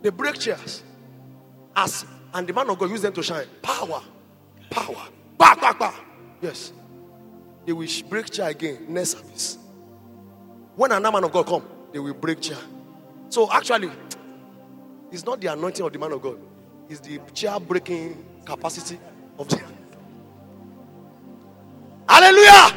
[0.03, 0.83] They break chairs.
[1.75, 3.47] As and the man of God use them to shine.
[3.63, 4.03] Power.
[4.71, 5.09] Power.
[5.37, 5.95] Back, back, back.
[6.41, 6.73] Yes.
[7.67, 9.59] They will break chair again next service.
[10.77, 12.59] When another man of God come, they will break chair.
[13.31, 13.91] So actually,
[15.11, 16.39] it's not the anointing of the man of God.
[16.89, 18.99] It's the chair breaking capacity
[19.39, 19.78] of the.
[22.09, 22.75] Hallelujah!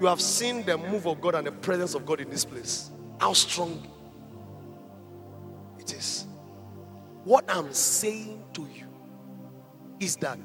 [0.00, 2.90] You have seen the move of God and the presence of God in this place.
[3.20, 3.86] How strong
[5.78, 6.26] it is.
[7.24, 8.86] What I'm saying to you
[9.98, 10.38] is that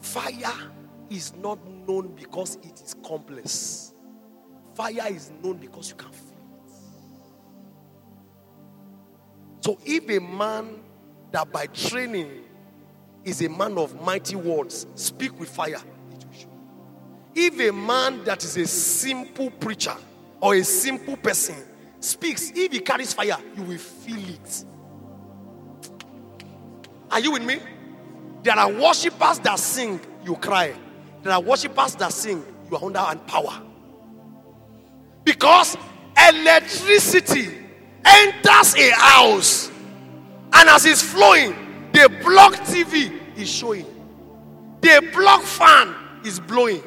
[0.00, 0.70] fire
[1.08, 3.94] is not known because it is complex.
[4.74, 6.74] Fire is known because you can feel it.
[9.64, 10.80] So if a man
[11.32, 12.44] that by training
[13.24, 15.80] is a man of mighty words, speak with fire.
[17.34, 19.94] If a man that is a simple preacher
[20.40, 21.56] or a simple person
[22.00, 24.64] speaks, if he carries fire, you will feel it.
[27.10, 27.58] Are you with me?
[28.42, 30.74] There are worshippers that sing, you cry.
[31.22, 33.60] There are worshippers that sing, you are under and power.
[35.24, 35.76] Because
[36.28, 37.48] electricity
[38.04, 39.70] enters a house,
[40.52, 41.54] and as it's flowing,
[42.00, 43.84] the block TV is showing,
[44.80, 46.82] the block fan is blowing,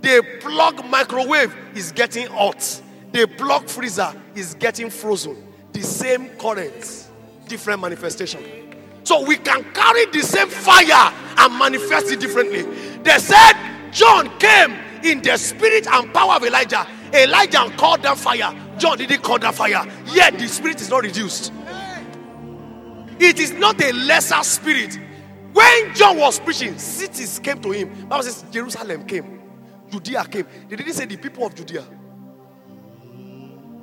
[0.00, 5.36] the plug microwave is getting hot, the plug freezer is getting frozen.
[5.72, 7.08] The same current,
[7.48, 8.40] different manifestation.
[9.02, 12.62] So we can carry the same fire and manifest it differently.
[13.02, 13.54] They said
[13.90, 16.86] John came in the spirit and power of Elijah.
[17.12, 18.54] Elijah called that fire.
[18.78, 19.84] John didn't call that fire.
[20.12, 21.52] Yet the spirit is not reduced.
[23.24, 24.98] It is not a lesser spirit.
[25.52, 28.08] When John was preaching, cities came to him.
[28.08, 29.40] Bible says Jerusalem came,
[29.88, 30.46] Judea came.
[30.68, 31.84] They didn't say the people of Judea.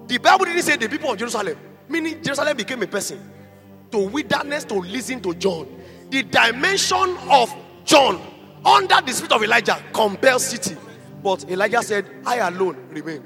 [0.08, 1.58] The Bible didn't say the people of Jerusalem.
[1.88, 3.32] Meaning Jerusalem became a person
[3.92, 5.68] to wilderness to listen to John.
[6.10, 7.56] The dimension of
[7.86, 8.20] John
[8.66, 10.76] under the spirit of Elijah compels city.
[11.24, 13.24] But Elijah said, I alone remain.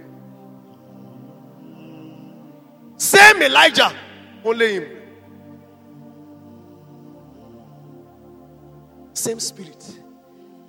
[2.98, 3.92] Same Elijah,
[4.46, 5.03] only him.
[9.14, 10.00] Same spirit.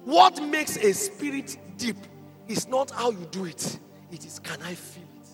[0.04, 1.96] What makes a spirit deep
[2.46, 3.78] is not how you do it,
[4.10, 5.28] it is can I feel it?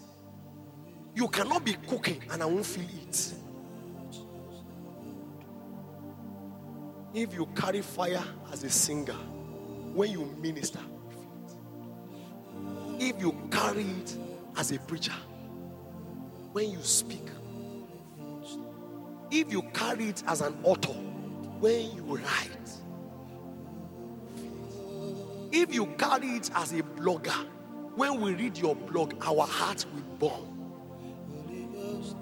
[1.15, 3.35] You cannot be cooking and I won't feel it.
[7.13, 9.17] If you carry fire as a singer,
[9.95, 10.81] when you minister.
[12.99, 14.17] If you carry it
[14.57, 15.15] as a preacher,
[16.53, 17.29] when you speak,
[19.31, 20.93] if you carry it as an author,
[21.61, 22.71] when you write,
[25.53, 27.47] if you carry it as a blogger,
[27.97, 30.47] when we read your blog, our hearts will burn.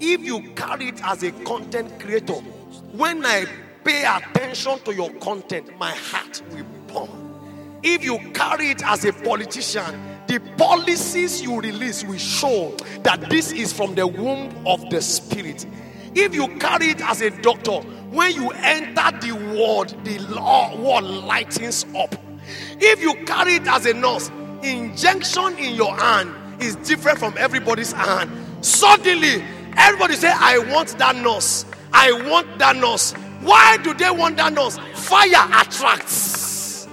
[0.00, 2.40] If you carry it as a content creator,
[2.92, 3.46] when I
[3.84, 7.80] pay attention to your content, my heart will burn.
[7.82, 13.52] If you carry it as a politician, the policies you release will show that this
[13.52, 15.66] is from the womb of the spirit.
[16.14, 21.04] If you carry it as a doctor, when you enter the ward, the law ward
[21.04, 22.14] lightens up.
[22.80, 24.30] If you carry it as a nurse,
[24.62, 28.30] injection in your hand is different from everybody's hand.
[28.64, 29.44] Suddenly,
[29.78, 31.64] Everybody say, I want that nurse.
[31.92, 33.12] I want that nurse.
[33.42, 34.76] Why do they want that nurse?
[34.94, 36.88] Fire attracts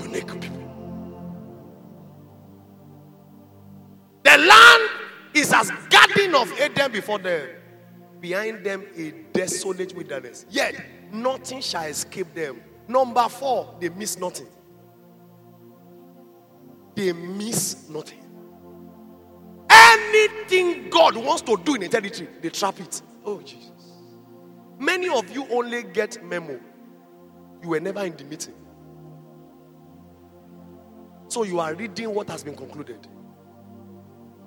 [0.00, 0.70] unique people.
[4.22, 4.90] The land
[5.34, 7.48] is as garden of Eden before them.
[8.20, 10.46] Behind them a desolate wilderness.
[10.48, 10.76] Yet
[11.14, 12.60] nothing shall escape them.
[12.88, 14.48] Number four, they miss nothing.
[16.94, 18.20] They miss nothing.
[19.70, 23.02] Anything God wants to do in a territory, they trap it.
[23.24, 23.70] Oh, Jesus.
[24.78, 26.60] Many of you only get memo.
[27.62, 28.54] You were never in the meeting.
[31.28, 33.08] So you are reading what has been concluded.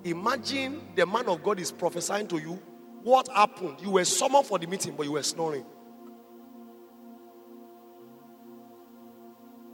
[0.04, 2.62] Imagine the man of God is prophesying to you
[3.04, 3.82] what happened.
[3.82, 5.66] You were summoned for the meeting, but you were snoring.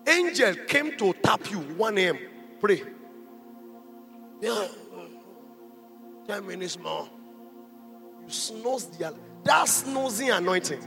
[0.07, 2.17] Angel came to tap you 1 a.m.
[2.59, 2.83] Pray.
[4.41, 4.67] Yeah.
[6.27, 7.09] 10 minutes more.
[8.23, 10.79] You snooze the that snoozing anointing.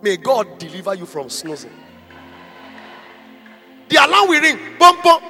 [0.00, 1.72] May God deliver you from snoozing.
[3.88, 4.58] The alarm will ring.
[4.78, 5.22] Bum, bum.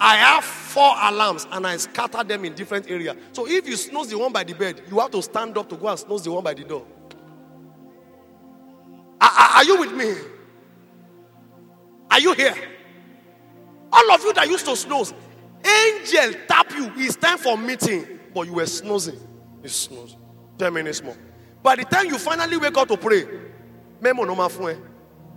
[0.00, 3.16] I have four alarms and I scatter them in different areas.
[3.32, 5.76] So if you snooze the one by the bed, you have to stand up to
[5.76, 6.86] go and snooze the one by the door.
[9.20, 10.14] Are, are- you with me?
[12.10, 12.54] Are you here?
[13.92, 15.12] All of you that used to snooze,
[15.64, 16.92] angel tap you.
[16.96, 19.18] It's time for meeting, but you were snoozing.
[19.62, 20.16] You snooze.
[20.58, 21.16] Ten minutes more.
[21.62, 23.26] By the time you finally wake up to pray,
[24.00, 24.80] memo no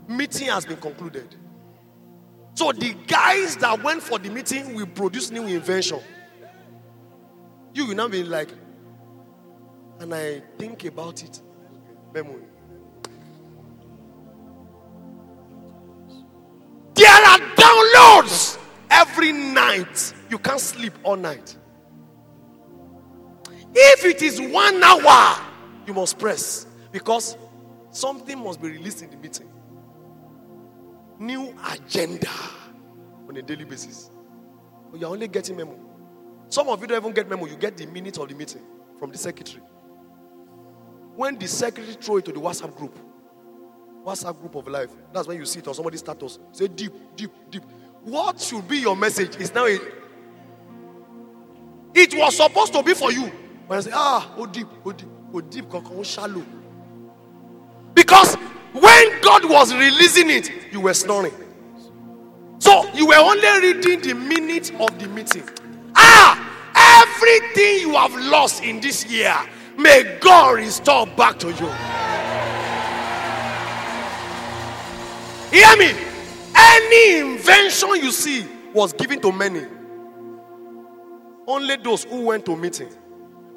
[0.08, 1.36] meeting has been concluded.
[2.54, 6.00] So the guys that went for the meeting will produce new invention.
[7.74, 8.50] You will now be like,
[10.00, 11.42] and I think about it.
[17.02, 18.60] There are downloads
[18.92, 20.14] every night.
[20.30, 21.58] You can't sleep all night.
[23.74, 25.42] If it is one hour,
[25.88, 27.38] you must press because
[27.90, 29.50] something must be released in the meeting.
[31.18, 32.30] New agenda
[33.28, 34.12] on a daily basis.
[34.14, 35.80] Oh, but you're only getting memo.
[36.50, 38.62] Some of you don't even get memo, you get the minute of the meeting
[39.00, 39.64] from the secretary.
[41.16, 42.96] When the secretary throw it to the WhatsApp group,
[44.06, 46.40] WhatsApp group of life, that's when you see it on somebody's status.
[46.52, 47.64] Say deep, deep, deep.
[48.04, 49.78] What should be your message is now a,
[51.94, 53.32] it was supposed to be for you.
[53.68, 56.44] But I say, ah, oh deep, oh deep, oh deep, oh shallow.
[57.94, 58.36] Because
[58.74, 61.34] when God was releasing it, you were snoring.
[62.60, 65.44] So you were only reading the minute of the meeting.
[65.96, 69.36] Ah, everything you have lost in this year,
[69.78, 72.01] may God restore back to you.
[75.52, 75.94] Hear me.
[76.56, 79.66] Any invention you see was given to many.
[81.46, 82.90] Only those who went to meeting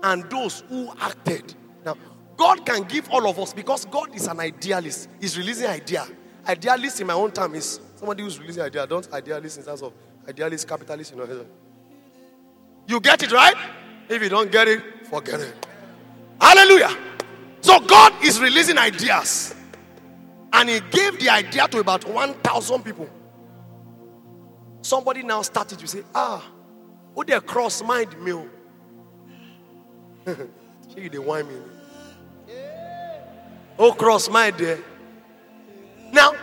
[0.02, 1.54] and those who acted.
[1.84, 1.96] Now,
[2.36, 5.08] God can give all of us because God is an idealist.
[5.20, 6.06] He's releasing idea.
[6.46, 8.86] Idealist in my own term is somebody who's releasing idea.
[8.86, 9.92] Don't idealist in terms of
[10.28, 11.46] idealist, capitalist, you know.
[12.86, 13.56] You get it right?
[14.08, 15.66] If you don't get it, forget it.
[16.40, 16.96] Hallelujah.
[17.60, 19.54] So God is releasing ideas.
[20.54, 23.08] And he gave the idea to about 1,000 people.
[24.82, 26.48] Somebody now started to say, ah,
[27.12, 28.44] who they cross mind me?
[30.94, 31.54] She they whine me.
[33.76, 34.78] Oh, cross mind there.
[36.12, 36.34] Now,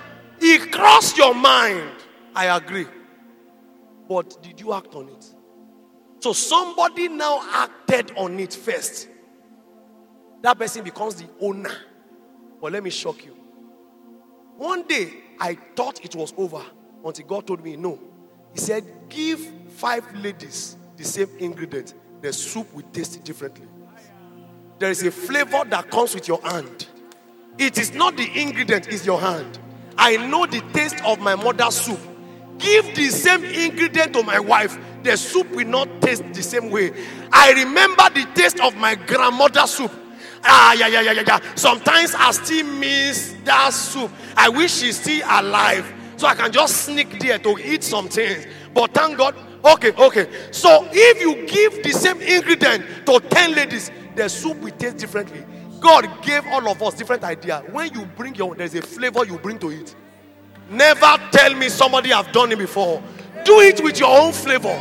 [0.41, 1.91] he crossed your mind.
[2.35, 2.87] I agree.
[4.09, 5.25] But did you act on it?
[6.19, 9.07] So somebody now acted on it first.
[10.41, 11.71] That person becomes the owner.
[12.61, 13.40] But let me shock you.
[14.61, 16.61] One day, I thought it was over
[17.03, 17.97] until God told me no.
[18.53, 19.39] He said, Give
[19.69, 23.65] five ladies the same ingredient, the soup will taste differently.
[24.77, 26.85] There is a flavor that comes with your hand.
[27.57, 29.57] It is not the ingredient, it's your hand.
[29.97, 31.99] I know the taste of my mother's soup.
[32.59, 36.91] Give the same ingredient to my wife, the soup will not taste the same way.
[37.33, 39.91] I remember the taste of my grandmother's soup.
[40.43, 41.39] Ah, yeah, yeah, yeah, yeah, yeah.
[41.55, 44.11] Sometimes I still miss that soup.
[44.35, 48.45] I wish she's still alive so I can just sneak there to eat some things.
[48.73, 49.35] But thank God,
[49.65, 50.27] okay, okay.
[50.51, 55.43] So if you give the same ingredient to 10 ladies, the soup will taste differently.
[55.79, 57.63] God gave all of us different idea.
[57.71, 59.95] When you bring your there's a flavor you bring to it.
[60.69, 63.01] Never tell me somebody have done it before.
[63.43, 64.79] Do it with your own flavor.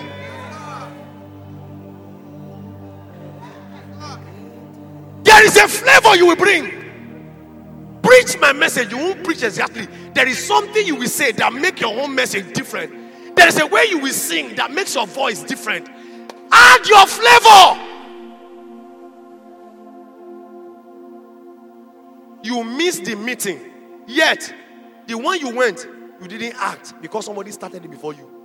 [5.40, 6.70] There is a flavor you will bring.
[8.02, 8.92] Preach my message.
[8.92, 9.88] You won't preach exactly.
[10.12, 13.36] There is something you will say that make your own message different.
[13.36, 15.88] There is a way you will sing that makes your voice different.
[16.52, 17.80] Add your flavor.
[22.42, 23.60] You missed the meeting,
[24.06, 24.54] yet
[25.06, 25.88] the one you went,
[26.20, 28.39] you didn't act because somebody started it before you.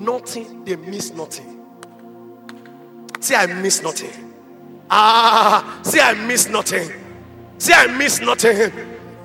[0.00, 1.60] Nothing, they miss nothing.
[3.20, 4.32] See, I miss nothing.
[4.90, 6.90] Ah, see, I miss nothing.
[7.58, 8.72] See, I miss nothing.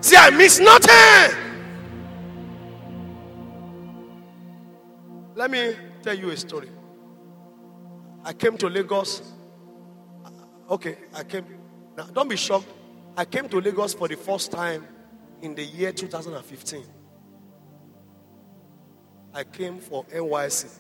[0.02, 1.38] See, I miss nothing.
[5.34, 6.70] Let me tell you a story.
[8.26, 9.22] I came to Lagos.
[10.70, 11.46] Okay, I came.
[11.96, 12.68] Now, don't be shocked.
[13.16, 14.86] I came to Lagos for the first time
[15.42, 16.84] in the year 2015.
[19.36, 20.80] I came for NYSC.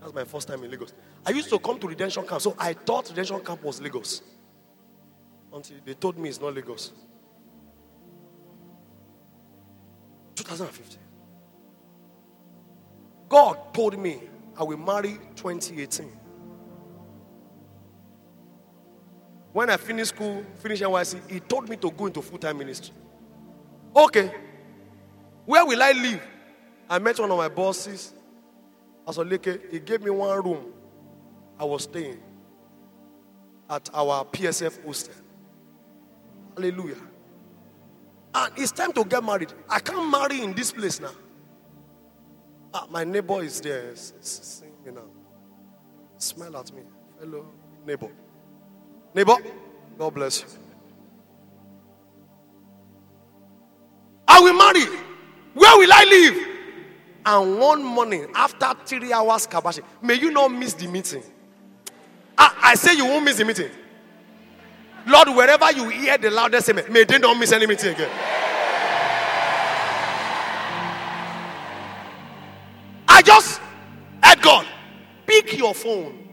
[0.00, 0.92] That's my first time in Lagos.
[1.24, 4.22] I used to come to Redemption Camp, so I thought Redemption Camp was Lagos.
[5.52, 6.90] Until they told me it's not Lagos.
[10.34, 10.98] 2015.
[13.28, 14.20] God told me
[14.58, 16.10] I will marry 2018.
[19.52, 22.92] When I finished school, finished NYSC, he told me to go into full time ministry.
[23.94, 24.34] Okay.
[25.46, 26.33] Where will I live?
[26.88, 28.14] I met one of my bosses,
[29.06, 29.70] Asoleke.
[29.70, 30.72] He gave me one room.
[31.58, 32.20] I was staying
[33.70, 35.14] at our PSF hostel.
[36.56, 36.96] Hallelujah.
[38.34, 39.52] And it's time to get married.
[39.68, 41.12] I can't marry in this place now.
[42.72, 45.04] Ah, my neighbor is there singing now.
[46.18, 46.82] Smile at me.
[47.20, 47.46] Hello,
[47.86, 48.10] neighbor.
[49.14, 49.36] Neighbor,
[49.96, 50.48] God bless you.
[54.26, 54.84] I will marry.
[55.54, 56.53] Where will I live?
[57.26, 61.22] And one morning, after three hours kabashi, may you not miss the meeting.
[62.36, 63.70] Ah, I say you won't miss the meeting.
[65.06, 68.10] Lord, wherever you hear the loudest amen, may they not miss any meeting again.
[73.08, 73.60] I just
[74.22, 74.66] had God.
[75.26, 76.28] Pick your phone.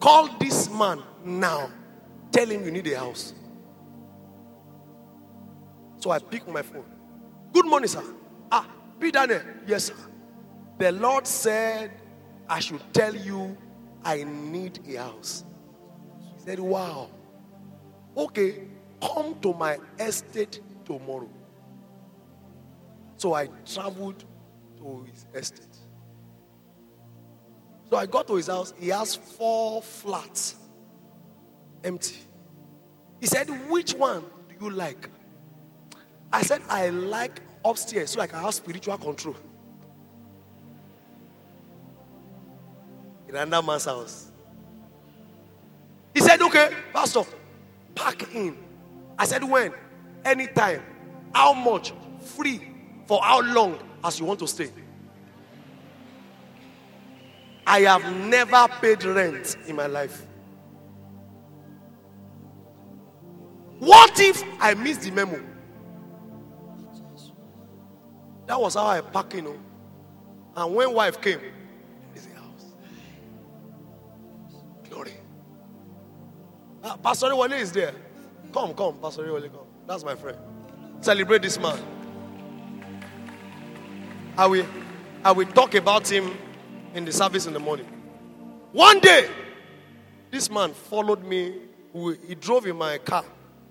[0.00, 1.70] Call this man now.
[2.32, 3.32] Tell him you need a house.
[5.98, 6.84] So I pick my phone.
[7.52, 8.02] Good morning, sir.
[9.00, 9.10] P.
[9.10, 9.42] Daniel.
[9.66, 9.94] Yes, sir.
[10.78, 11.90] The Lord said,
[12.48, 13.56] I should tell you
[14.04, 15.44] I need a house.
[16.34, 17.10] He said, Wow.
[18.16, 18.68] Okay,
[19.00, 21.28] come to my estate tomorrow.
[23.16, 24.24] So I traveled
[24.78, 25.76] to his estate.
[27.90, 28.74] So I got to his house.
[28.78, 30.56] He has four flats
[31.84, 32.16] empty.
[33.20, 35.08] He said, Which one do you like?
[36.32, 37.40] I said, I like
[37.70, 39.36] upstairs so I can have spiritual control.
[43.28, 44.30] In another man's house.
[46.14, 47.22] He said, Okay, Pastor,
[47.94, 48.56] pack in.
[49.18, 49.72] I said, When?
[50.24, 50.82] Anytime.
[51.34, 51.92] How much?
[52.20, 52.72] Free.
[53.06, 54.70] For how long as you want to stay?
[57.66, 60.24] I have never paid rent in my life.
[63.78, 65.40] What if I miss the memo?
[68.46, 69.56] That was how I packed, you know.
[70.56, 71.40] And when wife came,
[72.14, 72.66] is house.
[74.88, 75.12] Glory.
[76.82, 77.92] Ah, Pastor Wale is there.
[78.52, 79.66] Come, come, Pastor Wale, come.
[79.86, 80.38] That's my friend.
[81.00, 81.78] Celebrate this man.
[84.38, 84.66] I will,
[85.24, 86.36] I will talk about him
[86.94, 87.86] in the service in the morning.
[88.72, 89.28] One day,
[90.30, 91.54] this man followed me.
[92.26, 93.24] He drove in my car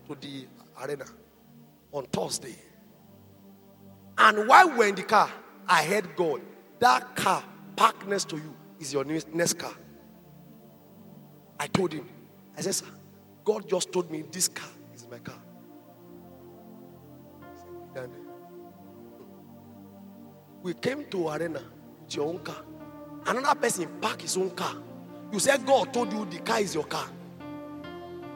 [0.07, 0.47] to the
[0.81, 1.05] arena
[1.91, 2.55] on Thursday.
[4.17, 5.29] And while we're in the car,
[5.67, 6.41] I heard God.
[6.79, 7.43] That car
[7.75, 9.73] parked next to you is your next car.
[11.59, 12.07] I told him,
[12.57, 12.85] I said, Sir,
[13.43, 15.37] God just told me this car is my car.
[17.93, 18.09] Said,
[20.61, 21.61] we came to arena
[22.03, 22.63] with your own car.
[23.27, 24.75] Another person park his own car.
[25.31, 27.07] You said God told you the car is your car.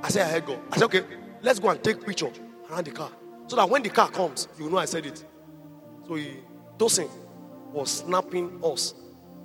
[0.01, 0.59] I said, I heard God.
[0.71, 1.03] I said, okay,
[1.41, 2.31] let's go and take picture
[2.69, 3.11] around the car.
[3.47, 5.25] So that when the car comes, you know I said it.
[6.09, 6.37] So he,
[6.79, 7.07] Tosin
[7.71, 8.95] was snapping us.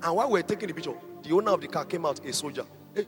[0.02, 2.32] And while we were taking the picture, the owner of the car came out, a
[2.32, 2.64] soldier.
[2.94, 3.04] Hey,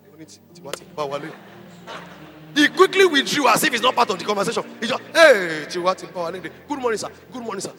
[2.55, 4.63] he quickly withdrew as if it's not part of the conversation.
[4.79, 7.09] He just, hey, good morning, sir.
[7.33, 7.73] Good morning, sir.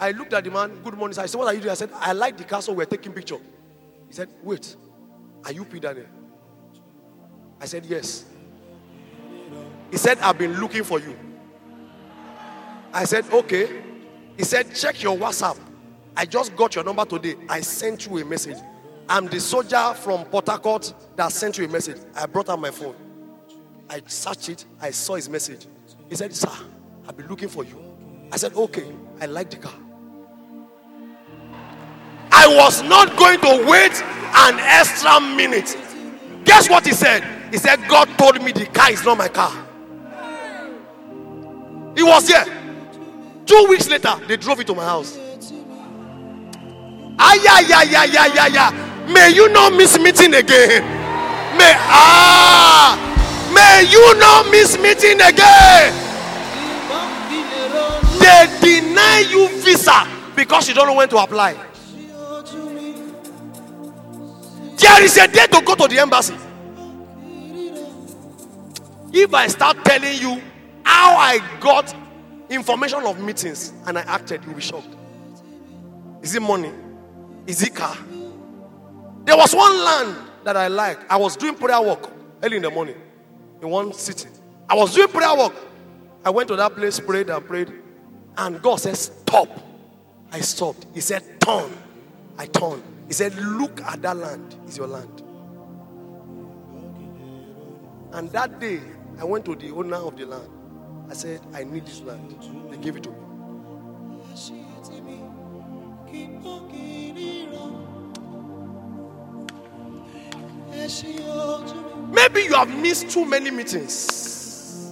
[0.00, 1.22] I looked at the man, good morning, sir.
[1.22, 1.72] I said, what are you doing?
[1.72, 3.38] I said, I like the so we're taking picture.
[4.08, 4.74] He said, wait,
[5.44, 5.80] are you P.
[5.80, 6.06] Daniel?
[7.60, 8.24] I said, yes.
[9.90, 11.14] He said, I've been looking for you.
[12.90, 13.82] I said, okay.
[14.36, 15.58] He said, check your WhatsApp.
[16.16, 17.36] I just got your number today.
[17.48, 18.58] I sent you a message.
[19.08, 21.98] I'm the soldier from Port Harcourt that sent you a message.
[22.14, 22.94] I brought out my phone.
[23.90, 24.64] I searched it.
[24.80, 25.66] I saw his message.
[26.08, 26.50] He said, Sir,
[27.06, 27.82] I've been looking for you.
[28.32, 29.74] I said, Okay, I like the car.
[32.32, 35.76] I was not going to wait an extra minute.
[36.44, 37.22] Guess what he said?
[37.50, 39.52] He said, God told me the car is not my car.
[41.96, 42.63] He was here.
[43.46, 45.18] Two weeks later, they drove it to my house.
[47.18, 49.06] Ah, yeah, yeah, yeah, yeah, yeah, yeah.
[49.12, 50.82] May you not miss meeting again.
[51.56, 52.96] May ah,
[53.54, 55.92] may you not miss meeting again.
[58.18, 61.54] They deny you visa because you don't know when to apply.
[64.76, 66.34] There is a day to go to the embassy.
[69.12, 70.42] If I start telling you
[70.82, 71.94] how I got
[72.54, 74.94] information of meetings and I acted, you'll be shocked.
[76.22, 76.72] Is it money?
[77.46, 77.96] Is it car?
[79.24, 81.04] There was one land that I liked.
[81.10, 82.10] I was doing prayer work
[82.42, 82.96] early in the morning
[83.62, 84.28] in one city.
[84.68, 85.54] I was doing prayer work.
[86.24, 87.72] I went to that place, prayed and prayed,
[88.36, 89.48] and God said, Stop.
[90.32, 90.86] I stopped.
[90.94, 91.70] He said, Turn.
[92.38, 92.82] I turned.
[93.06, 94.56] He said, Look at that land.
[94.66, 95.22] It's your land.
[98.12, 98.80] And that day,
[99.20, 100.48] I went to the owner of the land.
[101.08, 102.34] I said, I need this land.
[102.70, 103.16] They gave it to me.
[112.10, 114.90] Maybe you have missed too many meetings.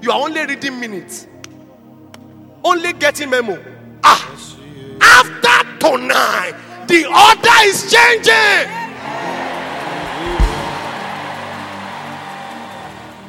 [0.00, 1.26] You are only reading minutes,
[2.62, 3.58] only getting memo.
[4.02, 4.30] Ah,
[5.00, 6.54] after tonight,
[6.86, 8.83] the order is changing.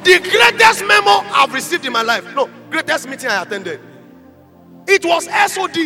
[0.06, 2.24] The greatest memo I've received in my life.
[2.32, 3.80] No, greatest meeting I attended.
[4.86, 5.76] It was SOD.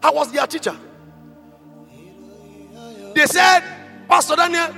[0.00, 0.76] I was their teacher.
[3.16, 3.64] They said,
[4.08, 4.68] Pastor Daniel,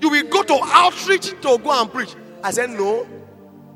[0.00, 2.16] you will go to outreach to go and preach.
[2.42, 3.06] I said, No.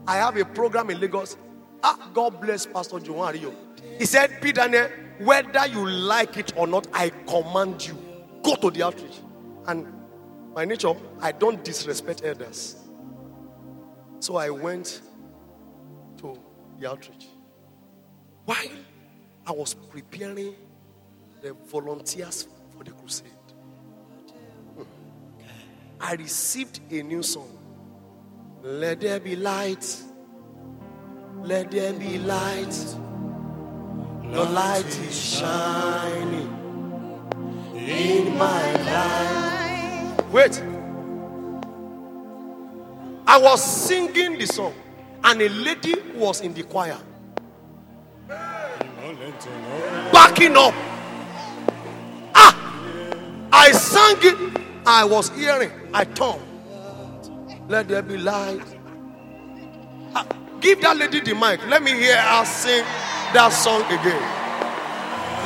[0.04, 1.36] I have a program in Lagos.
[1.84, 3.54] Ah, God bless Pastor Joan Rio.
[4.00, 4.50] He said, P.
[4.50, 4.88] Daniel,
[5.20, 7.96] whether you like it or not, I command you,
[8.42, 9.20] go to the outreach.
[9.68, 9.86] And
[10.52, 12.81] by nature, I don't disrespect elders.
[14.22, 15.02] So I went
[16.18, 16.38] to
[16.78, 17.26] the outreach.
[18.44, 18.56] While
[19.44, 20.54] I was preparing
[21.40, 23.32] the volunteers for the crusade,
[24.76, 24.82] hmm,
[26.00, 27.58] I received a new song.
[28.62, 29.84] Let there be light.
[31.42, 32.76] Let there be light.
[34.22, 36.48] Your light is shining
[37.74, 40.32] in my life.
[40.32, 40.71] Wait.
[43.26, 44.74] I was singing the song,
[45.24, 46.98] and a lady was in the choir,
[50.12, 50.74] backing up.
[52.34, 52.54] Ah,
[53.52, 54.62] I sang it.
[54.84, 55.70] I was hearing.
[55.94, 56.42] I turned.
[57.68, 58.60] Let there be light.
[60.14, 60.26] Ah,
[60.60, 61.64] give that lady the mic.
[61.68, 62.84] Let me hear her sing
[63.32, 64.20] that song again.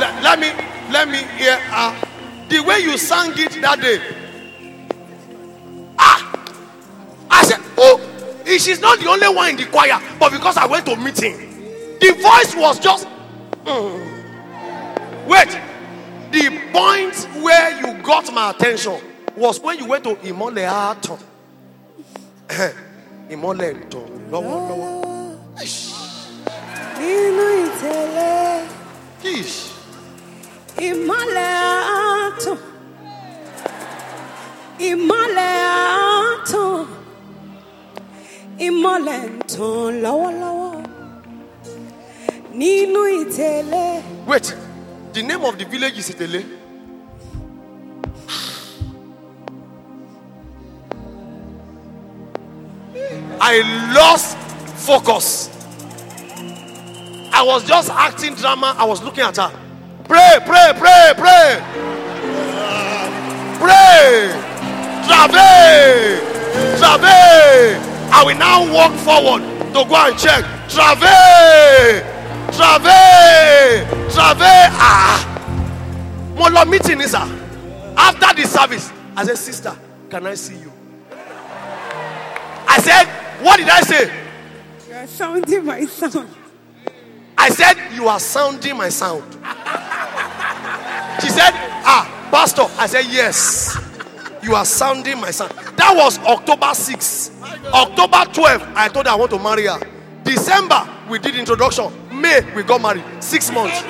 [0.00, 0.48] Let, let me
[0.92, 2.48] let me hear her.
[2.48, 4.00] The way you sang it that day.
[8.46, 11.36] She's not the only one in the choir, but because I went to meeting,
[12.00, 13.06] the voice was just.
[13.64, 14.12] mm.
[15.26, 15.48] Wait,
[16.30, 19.00] the point where you got my attention
[19.36, 21.18] was when you went to Imole Aton.
[23.30, 24.28] Imole Aton.
[24.30, 25.06] lọ́wọ́lọ́wọ́.
[26.98, 28.46] nínú ìtẹ̀lẹ̀
[30.84, 31.52] ìmọ̀lẹ̀
[32.02, 32.58] àtàn
[34.88, 35.54] ìmọ̀lẹ̀
[36.28, 36.80] àtàn
[38.58, 39.20] ìmọ̀lẹ̀
[42.58, 44.54] nínú ìtẹ̀lẹ̀ Wait,
[45.12, 46.42] the name of the village is Itele.
[53.40, 54.36] I lost
[54.86, 55.50] focus.
[57.32, 58.74] I was just acting drama.
[58.78, 59.50] I was looking at her.
[60.04, 61.62] Pray, pray, pray, pray.
[63.60, 64.32] Pray.
[65.06, 66.18] Travail.
[66.78, 67.85] Travail.
[68.12, 69.42] I will now walk forward
[69.72, 70.44] to go and check.
[70.68, 72.02] Travail.
[72.52, 73.86] Travail.
[74.10, 74.68] Travail.
[74.78, 75.32] Ah.
[76.36, 77.18] Mo lọ meeting sir.
[77.96, 79.76] After the service, I said, Sister,
[80.10, 80.72] can I see you?
[82.68, 83.06] I said,
[83.42, 84.12] What did I say?
[84.88, 86.28] you are sounding my sound
[87.38, 89.22] I said, You are sounding my sound.
[91.22, 91.52] She said,
[91.84, 92.66] Ah, Pastor.
[92.78, 93.78] I said, Yes.
[94.42, 95.52] You are sounding my sound.
[95.76, 97.30] That was October 6.
[97.72, 99.78] October 12th, I told her I want to marry her.
[100.24, 101.90] December, we did introduction.
[102.12, 103.04] May, we got married.
[103.20, 103.82] Six months.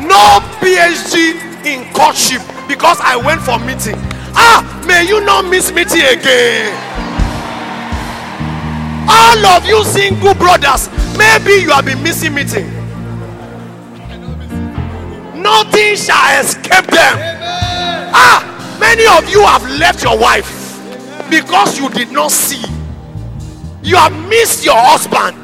[0.00, 3.96] No PhD in courtship because I went for meeting.
[4.34, 6.72] Ah, may you not miss meeting again.
[9.08, 12.66] All of you single brothers, maybe you have been missing meeting.
[15.42, 17.16] Nothing shall escape them.
[18.12, 20.59] Ah, many of you have left your wife
[21.30, 22.64] because you did not see.
[23.82, 25.36] You have missed your husband.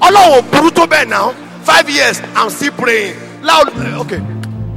[0.00, 1.32] Ọlọ́run burú tó bẹ́ẹ̀ now.
[1.64, 3.16] Five years, I'm still praying.
[3.42, 4.20] Loud, eh, okay.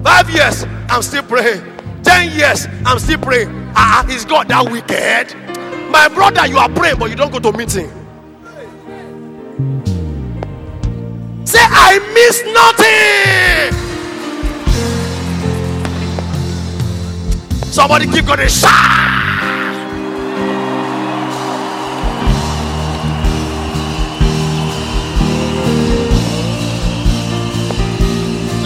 [0.04, 1.62] Five years, I'm still praying.
[2.04, 3.50] Ten years, I'm still praying.
[3.76, 5.36] Ah, is God that wicked?
[5.92, 7.90] My brother, you are praying, but you don't go to meeting.
[11.46, 13.74] Say, I miss nothing.
[17.72, 18.48] Somebody keep going.
[18.48, 19.27] Shout.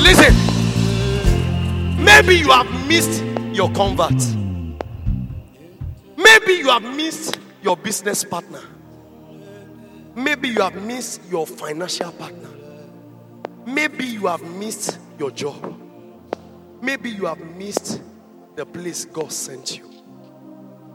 [0.01, 0.33] Listen.
[2.03, 3.23] Maybe you have missed
[3.53, 4.19] your convert.
[6.17, 8.61] Maybe you have missed your business partner.
[10.15, 12.49] Maybe you have missed your financial partner.
[13.65, 15.79] Maybe you have missed your job.
[16.81, 18.01] Maybe you have missed
[18.55, 19.89] the place God sent you.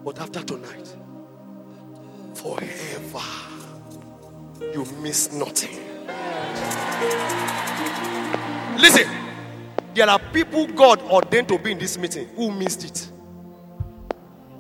[0.05, 0.97] But after tonight,
[2.35, 3.23] forever,
[4.61, 5.79] you miss nothing.
[8.77, 9.09] Listen,
[9.95, 13.11] there are people God ordained to be in this meeting who missed it.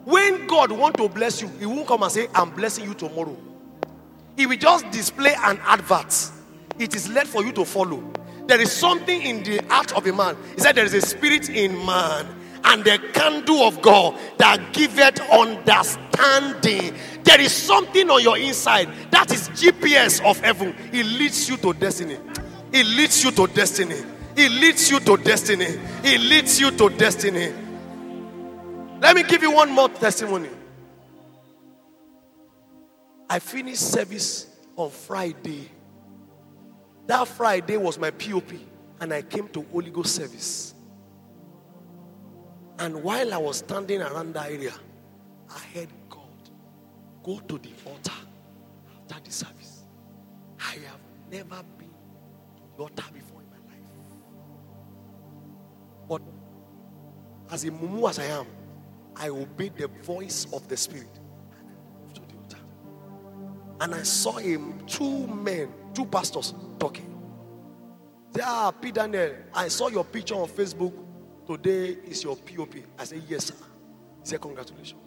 [0.04, 3.36] When God want to bless you, He won't come and say, I'm blessing you tomorrow.
[4.36, 6.14] He will just display an advert.
[6.78, 8.02] It is led for you to follow.
[8.46, 10.36] There is something in the heart of a man.
[10.54, 12.26] He said, There is a spirit in man,
[12.64, 16.94] and the candle of God that giveth understanding.
[17.24, 20.74] There is something on your inside that is GPS of heaven.
[20.92, 22.18] It leads you to destiny.
[22.72, 23.96] It leads you to destiny.
[24.36, 25.78] It leads you to destiny.
[26.04, 27.52] It leads you to destiny.
[29.00, 30.50] Let me give you one more testimony.
[33.28, 34.46] I finished service
[34.76, 35.70] on Friday.
[37.06, 38.52] That Friday was my POP,
[39.00, 40.74] and I came to Holy Ghost service.
[42.78, 44.74] And while I was standing around that area,
[45.48, 46.20] I heard God
[47.22, 48.12] go to the altar
[49.08, 49.84] after the service.
[50.60, 51.00] I have
[51.30, 51.62] never
[52.76, 53.82] to before in my life.
[56.08, 56.22] But
[57.50, 58.46] as a mumu as I am,
[59.16, 61.08] I obeyed the voice of the Spirit
[61.58, 62.58] and I the altar.
[63.80, 67.12] And I saw him, two men, two pastors talking.
[68.34, 68.92] Say, ah, P.
[68.92, 70.92] Daniel, I saw your picture on Facebook.
[71.46, 72.74] Today is your POP.
[72.98, 73.54] I said, yes, sir.
[73.54, 75.00] He said, congratulations.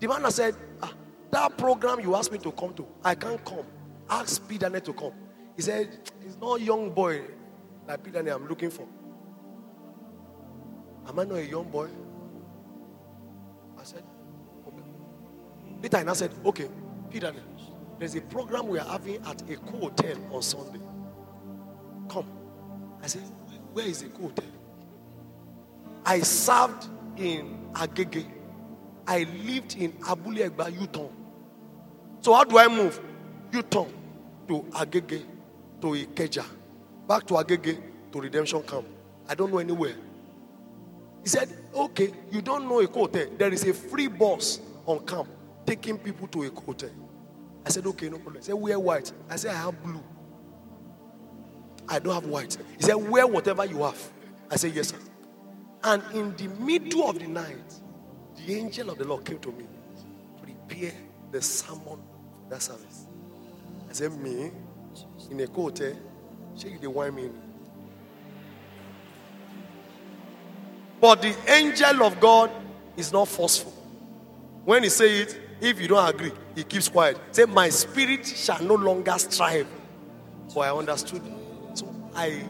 [0.00, 0.92] The man has said, ah,
[1.30, 3.66] that program you asked me to come to, I can't come.
[4.08, 4.56] Ask P.
[4.56, 5.12] Daniel to come.
[5.56, 5.88] He said,
[6.24, 7.22] it's not young boy
[7.86, 8.10] like P.
[8.10, 8.86] Daniel I'm looking for.
[11.06, 11.88] Am I not a young boy?
[13.78, 14.02] I said,
[14.66, 15.98] okay.
[16.00, 16.68] And I said, okay,
[17.10, 17.32] Peter,
[17.98, 20.80] there's a program we are having at Eko hotel on Sunday.
[22.08, 22.26] Come.
[23.02, 23.22] I said,
[23.72, 24.44] where is the co hotel?
[26.06, 28.26] I served in Agege.
[29.06, 31.10] I lived in Abule Egba, Uton.
[32.22, 32.98] So how do I move?
[33.50, 33.88] Uton
[34.48, 35.22] to Agege,
[35.84, 36.44] to Ikeja,
[37.06, 37.78] back to Agege,
[38.10, 38.86] to Redemption Camp.
[39.28, 39.94] I don't know anywhere.
[41.22, 43.26] He said, okay, you don't know a hotel.
[43.36, 45.28] There is a free bus on camp
[45.66, 46.90] taking people to a hotel.
[47.66, 48.36] I said, okay, no problem.
[48.36, 49.12] He said, wear white.
[49.28, 50.02] I said, I have blue.
[51.86, 52.56] I don't have white.
[52.78, 54.12] He said, wear whatever you have.
[54.50, 54.98] I said, yes, sir.
[55.82, 57.74] And in the middle of the night,
[58.36, 59.64] the angel of the Lord came to me.
[60.42, 60.94] Prepare
[61.30, 63.06] the sermon for that service.
[63.88, 64.50] I said, me
[65.30, 65.94] in a hotel, eh,
[66.58, 67.30] shake the wine me.
[71.00, 72.50] But the angel of God
[72.96, 73.72] is not forceful.
[74.64, 77.18] When he say it, if you don't agree, he keeps quiet.
[77.32, 79.66] Say, my spirit shall no longer strive.
[80.52, 81.22] For I understood.
[81.74, 82.44] So I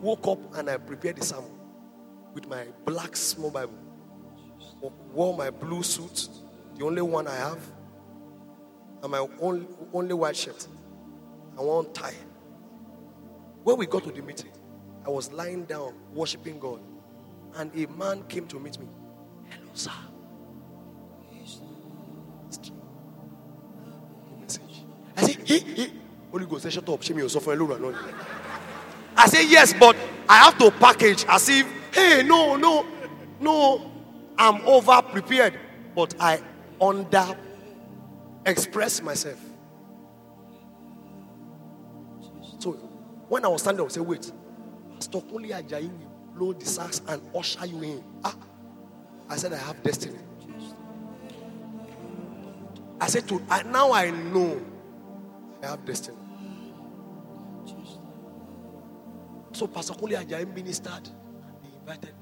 [0.00, 1.50] woke up and I prepared the sermon
[2.34, 3.74] with my black small Bible.
[5.12, 6.28] Wore my blue suit,
[6.76, 7.58] the only one I have,
[9.02, 10.68] and my only, only white shirt,
[11.58, 12.14] and one tie.
[13.64, 14.52] When we got to the meeting,
[15.04, 16.80] I was lying down worshiping God,
[17.56, 18.86] and a man came to meet me.
[19.48, 19.90] Hello, sir.
[25.16, 25.92] I said, hey, hey.
[26.30, 27.02] Holy Ghost, shut up.
[27.02, 27.24] Shame a
[29.16, 29.96] I say, yes, but
[30.28, 32.86] I have to package as if, hey, no, no,
[33.40, 33.90] no,
[34.38, 35.58] I'm over prepared.
[35.94, 36.42] But I
[36.78, 37.34] under
[38.44, 39.40] express myself.
[43.28, 44.30] When I was standing I said, wait,
[44.94, 48.04] Pastor Kunle Ajayi will blow the sax and usher you in.
[48.24, 48.36] Ah,
[49.28, 50.18] I said, I have destiny.
[53.00, 54.60] I said to I, now I know
[55.62, 56.16] I have destiny.
[59.52, 60.92] So Pastor Kunle Ajayi ministered.
[60.92, 62.20] And he invited me.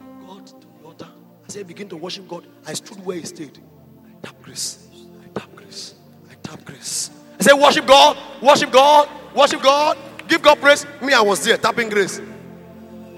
[0.00, 1.08] I got to the altar.
[1.44, 2.46] I said, begin to worship God.
[2.66, 3.58] I stood where he stayed.
[4.06, 4.88] I tap grace.
[5.24, 5.94] I tap grace.
[6.30, 7.10] I tap grace.
[7.40, 10.86] I said, worship God, worship God, worship God, give God praise.
[11.00, 12.20] Me, I was there tapping grace.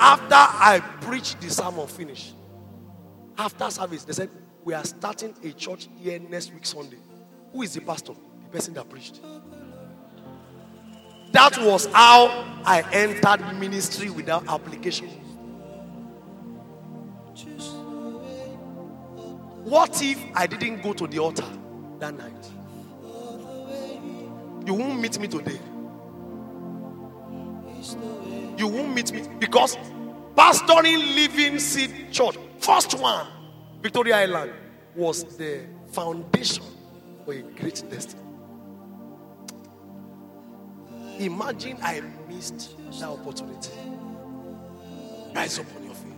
[0.01, 2.33] After I preached the sermon finish,
[3.39, 4.31] after service, they said,
[4.65, 6.99] We are starting a church here next week, Sunday.
[7.53, 8.13] Who is the pastor?
[8.13, 9.21] The person that preached.
[11.33, 12.29] That was how
[12.65, 15.09] I entered ministry without application.
[19.65, 21.47] What if I didn't go to the altar
[21.99, 22.51] that night?
[24.67, 25.59] You won't meet me today.
[28.57, 29.77] You won't meet me because
[30.37, 33.27] pastoring Living Seed Church, first one,
[33.83, 34.53] Victoria Island,
[34.95, 36.65] was the foundation
[37.25, 38.23] for a great destiny.
[41.19, 43.71] Imagine I missed that opportunity.
[45.35, 46.13] Rise up on your feet.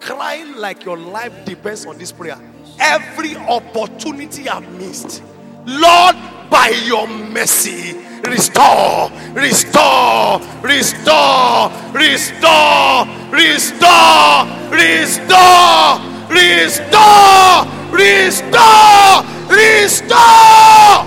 [0.00, 2.38] Crying like your life depends on this prayer.
[2.80, 5.22] Every opportunity I missed,
[5.66, 6.16] Lord,
[6.50, 16.00] by your mercy, restore, restore, restore, restore, restore, restore,
[16.30, 20.98] restore, restore, restore.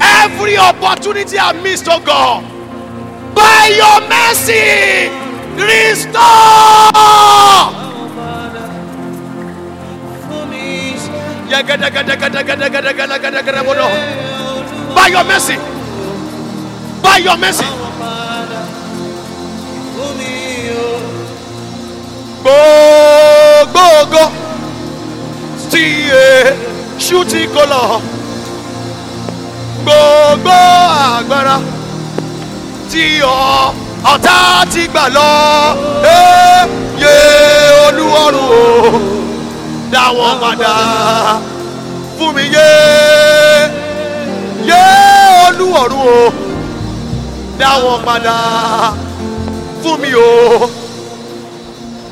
[0.00, 2.44] Every opportunity I missed, oh God,
[3.34, 5.10] by your mercy,
[5.56, 6.94] restore.
[14.94, 15.56] By your mercy,
[17.02, 17.64] by your mercy.
[22.94, 24.24] Gbogbo
[25.70, 27.84] tí èṣù ti kó lọ.
[29.84, 30.56] Gbogbo
[31.18, 31.56] agbára
[33.22, 33.72] ọ
[34.12, 34.36] ọ̀tá
[34.72, 35.30] ti gbà lọ.
[37.02, 37.14] Yé
[37.86, 39.00] olúwọ́run o
[39.92, 40.74] dá wọn padà
[42.16, 42.70] fún mi yé
[44.70, 44.82] yé
[45.46, 46.32] olúwọ̀run o.
[47.58, 48.36] Dá wọn padà
[49.82, 50.68] fún mi o.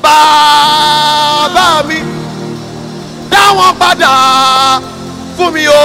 [0.02, 1.98] Bàbá mi
[3.32, 4.12] dá wọn padà
[5.36, 5.82] fún mi o.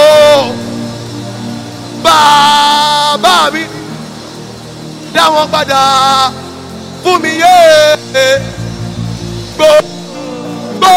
[2.04, 3.62] Bàbá mi
[5.14, 5.82] dá wọn padà
[7.02, 7.56] fún mi yé.
[9.56, 10.92] Gbogbo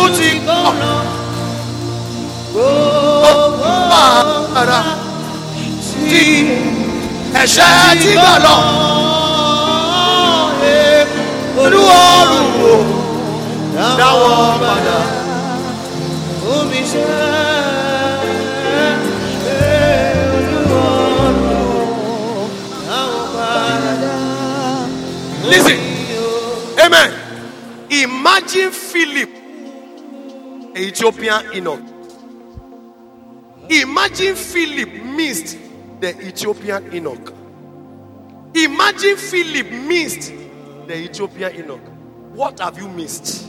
[0.00, 0.99] ó ti kọ́
[7.42, 8.10] ẹ̀ṣẹ̀ ti
[12.60, 12.72] wò
[13.98, 14.98] dáwọ́ padà.
[16.54, 17.04] Omi ṣe
[20.70, 20.84] wò
[22.88, 24.14] dáwọ́ padà.
[25.50, 25.78] Listen,
[26.84, 27.10] amen.
[27.90, 29.30] Imagine Philip,
[30.74, 31.89] Ethiopian eunuch.
[33.70, 35.56] Imagine Philip missed
[36.00, 37.32] the Ethiopian eunuch.
[38.52, 40.32] Imagine Philip missed
[40.88, 41.80] the Ethiopian eunuch.
[42.32, 43.48] What have you missed?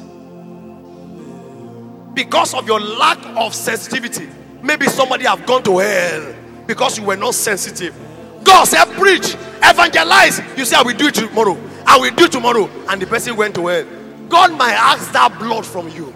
[2.14, 4.30] Because of your lack of sensitivity.
[4.62, 6.36] Maybe somebody have gone to hell
[6.68, 7.96] because you were not sensitive.
[8.44, 10.40] God said, preach, evangelize.
[10.56, 11.58] You say, I will do it tomorrow.
[11.88, 12.70] I will do it tomorrow.
[12.90, 13.86] And the person went to hell.
[14.30, 16.14] God might ask that blood from you.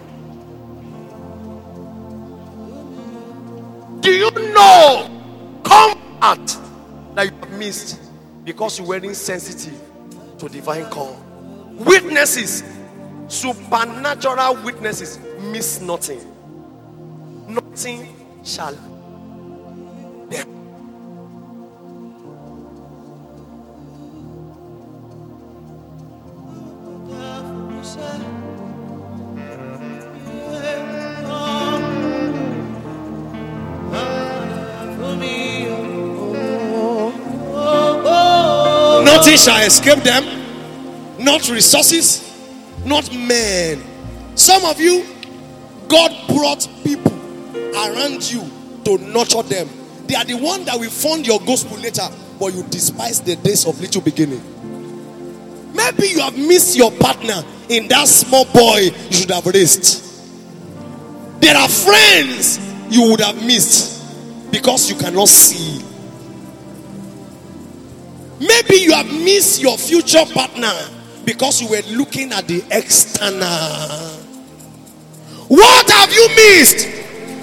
[4.06, 5.10] Do you know
[5.64, 6.56] comfort
[7.16, 7.98] that you have missed
[8.44, 9.76] because you weren't sensitive
[10.38, 11.20] to divine call?
[11.72, 12.62] Witnesses,
[13.26, 15.18] supernatural witnesses,
[15.50, 16.20] miss nothing.
[17.48, 18.76] Nothing shall
[20.30, 20.56] them.
[39.36, 42.22] Nothing shall escape them, not resources,
[42.86, 43.84] not men.
[44.34, 45.04] Some of you,
[45.88, 47.12] God brought people
[47.76, 48.40] around you
[48.84, 49.68] to nurture them.
[50.06, 52.08] They are the one that will fund your gospel later,
[52.40, 54.40] but you despise the days of little beginning.
[55.74, 60.02] Maybe you have missed your partner in that small boy you should have raised.
[61.42, 62.58] There are friends
[62.88, 65.84] you would have missed because you cannot see.
[68.40, 70.72] Maybe you have missed your future partner
[71.24, 74.16] because you were looking at the external.
[75.48, 76.88] What have you missed?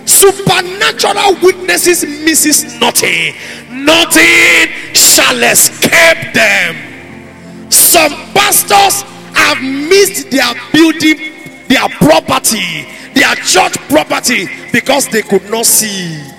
[0.06, 3.34] Supernatural witnesses misses nothing.
[3.72, 7.72] Nothing shall escape them.
[7.72, 9.02] Some pastors
[9.34, 11.34] have missed their building,
[11.68, 16.33] their property, their church property because they could not see.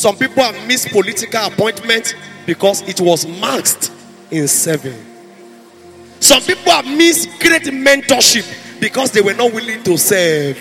[0.00, 2.14] Some people have missed political appointments
[2.46, 3.92] because it was masked
[4.30, 4.98] in seven.
[6.20, 10.58] Some people have missed great mentorship because they were not willing to serve.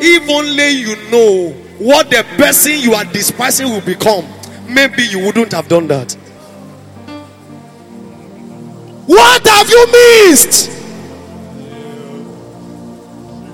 [0.00, 4.24] If only you know what the person you are despising will become,
[4.66, 6.14] maybe you wouldn't have done that.
[9.04, 9.86] What have you
[10.30, 10.70] missed?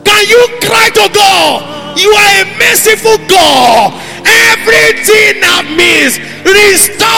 [0.04, 1.98] Can you cry to God?
[1.98, 4.07] You are a merciful God.
[4.28, 7.08] Everything I've missed, restore.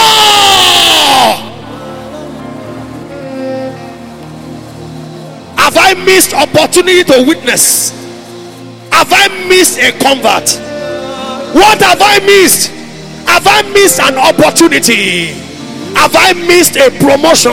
[5.58, 7.90] Have I missed opportunity to witness?
[8.92, 10.50] Have I missed a convert?
[11.54, 12.70] What have I missed?
[13.26, 15.26] Have I missed an opportunity?
[15.94, 17.52] Have I missed a promotion?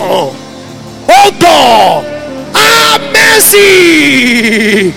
[1.10, 2.04] Oh God,
[2.56, 4.94] have mercy.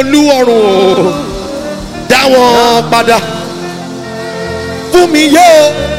[0.00, 1.12] Olúwarùn
[2.08, 3.18] dá wọn padà.
[4.92, 5.48] Fún mi yé.
[5.60, 5.90] O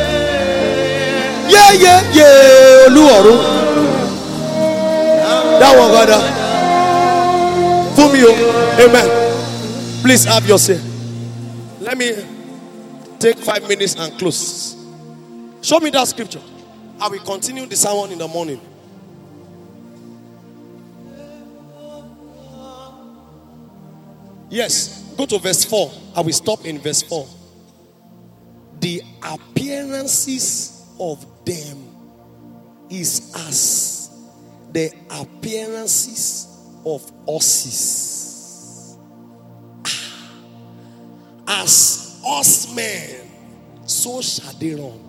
[1.53, 2.27] yé yé yé
[2.87, 3.37] olúwarùn
[5.59, 6.17] dá wọn padà.
[7.95, 8.31] Fún mi o.
[8.85, 9.07] Amen.
[10.03, 10.79] Please have your say
[11.81, 12.11] let me
[13.19, 14.75] take five minutes and close.
[15.61, 16.41] Show me that scripture.
[16.99, 18.59] I will continue the sermon in the morning
[24.51, 25.89] Yes, go to verse 4.
[26.13, 27.25] I will stop in verse 4.
[28.81, 31.87] The appearances of them
[32.89, 34.09] is as
[34.73, 36.47] the appearances
[36.85, 38.97] of horses.
[39.85, 41.61] Ah.
[41.61, 43.31] As horsemen,
[43.85, 44.99] so shall they run.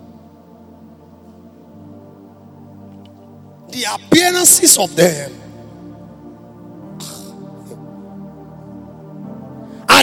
[3.71, 5.42] The appearances of them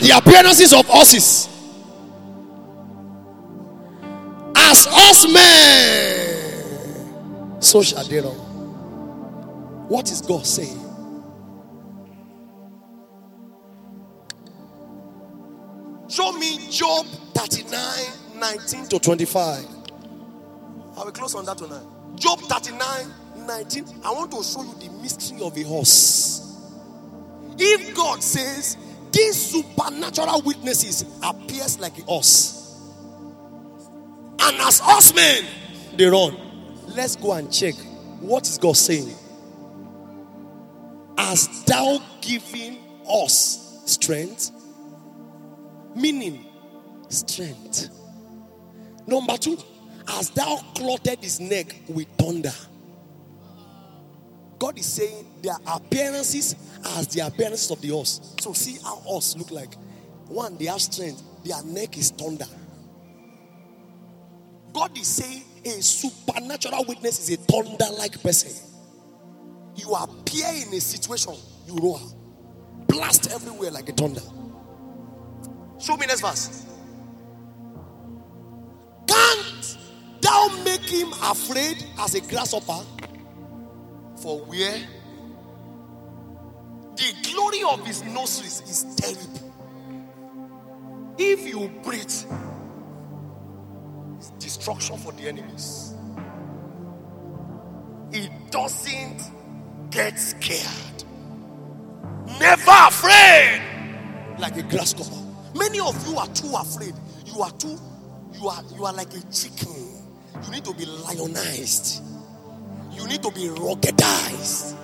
[0.01, 1.49] are the appearances of horses.
[4.57, 5.43] As horsemen,
[7.61, 8.33] so shall they run.
[9.89, 10.79] What is God saying?
[16.09, 17.81] Show me Job 39
[18.37, 19.67] 19 to 25.
[20.97, 21.85] I will close on that tonight.
[22.17, 23.13] Job 39
[23.47, 23.85] 19.
[24.05, 26.47] I want to show you the mystery of a horse.
[27.59, 28.77] If God says
[29.13, 32.61] these supernatural witnesses appears like us.
[34.41, 35.45] and as us men,
[35.97, 36.37] they run.
[36.89, 37.75] Let's go and check
[38.21, 39.15] what is God saying.
[41.19, 44.51] As thou giving us strength,
[45.95, 46.47] meaning
[47.09, 47.91] strength.
[49.07, 49.59] Number two,
[50.09, 52.53] as thou clothed his neck with thunder.
[54.59, 58.35] God is saying their appearances as the appearances of the horse.
[58.41, 59.75] So see how horse look like.
[60.29, 61.23] One, they have strength.
[61.45, 62.47] Their neck is thunder.
[64.73, 68.53] God is saying a supernatural witness is a thunder-like person.
[69.77, 71.35] You appear in a situation,
[71.67, 72.01] you roar,
[72.87, 74.21] blast everywhere like a thunder.
[75.79, 76.67] Show me next verse.
[79.07, 79.79] Can't
[80.21, 82.85] thou make him afraid as a grasshopper?
[84.17, 84.77] For where
[87.01, 89.55] the glory of his nostrils is terrible.
[91.19, 92.13] If you breathe,
[94.19, 95.95] it's destruction for the enemies.
[98.13, 99.23] He doesn't
[99.91, 101.05] get scared.
[102.39, 103.63] Never afraid.
[104.39, 105.17] Like a grasshopper.
[105.55, 106.95] Many of you are too afraid.
[107.27, 107.79] You are too,
[108.35, 110.05] you are you are like a chicken.
[110.45, 112.03] You need to be lionized.
[112.93, 114.77] You need to be ruggedized.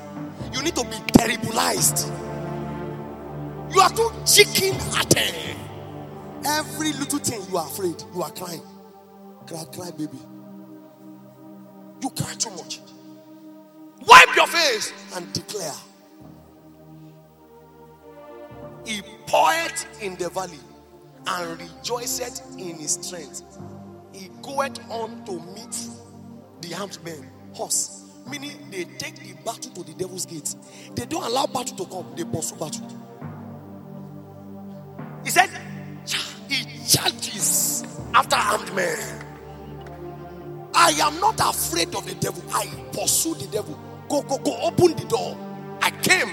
[0.53, 2.07] You need to be terribleized.
[3.75, 5.35] You are too chicken hearted.
[6.45, 8.63] Every little thing you are afraid, you are crying.
[9.47, 10.19] Cry, cry, baby.
[12.03, 12.81] You cry too much.
[14.07, 15.73] Wipe your face and declare.
[18.85, 20.61] He poet in the valley
[21.27, 23.43] and rejoiceth in his strength.
[24.13, 25.77] He goeth on to meet
[26.61, 28.06] the armed men, horse.
[28.31, 30.57] Meaning they take the battle to the devil's gates.
[30.95, 32.89] They don't allow battle to come, they pursue battle.
[35.25, 35.51] He said,
[36.07, 38.99] "Cha- He charges after armed men.
[40.75, 42.43] I am not afraid of the devil.
[42.55, 43.79] I pursue the devil.
[44.09, 45.37] Go, go, go, open the door.
[45.83, 46.31] I came.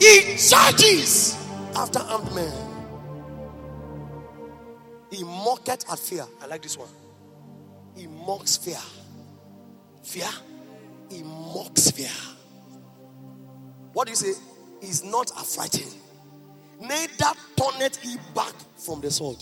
[0.00, 1.36] He charges
[1.76, 2.73] after armed men.
[5.14, 6.26] He mocketh at fear.
[6.42, 6.88] I like this one.
[7.94, 8.80] He mocks fear.
[10.02, 10.28] Fear?
[11.08, 12.10] He mocks fear.
[13.92, 14.32] What do you say?
[14.80, 15.86] He's not affrighted.
[16.80, 19.36] Neither turneth he back from the sword.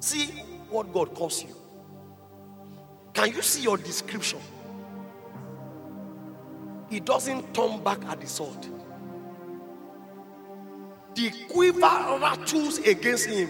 [0.00, 0.26] See
[0.68, 1.54] what God calls you.
[3.14, 4.40] Can you see your description?
[6.90, 8.66] He doesn't turn back at the sword.
[11.16, 13.48] The quiver rattles against him.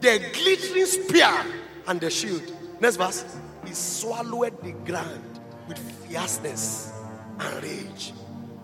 [0.00, 1.44] The glittering spear
[1.88, 2.54] and the shield.
[2.80, 3.24] Next verse.
[3.66, 6.92] He swallowed the ground with fierceness
[7.40, 8.14] and rage.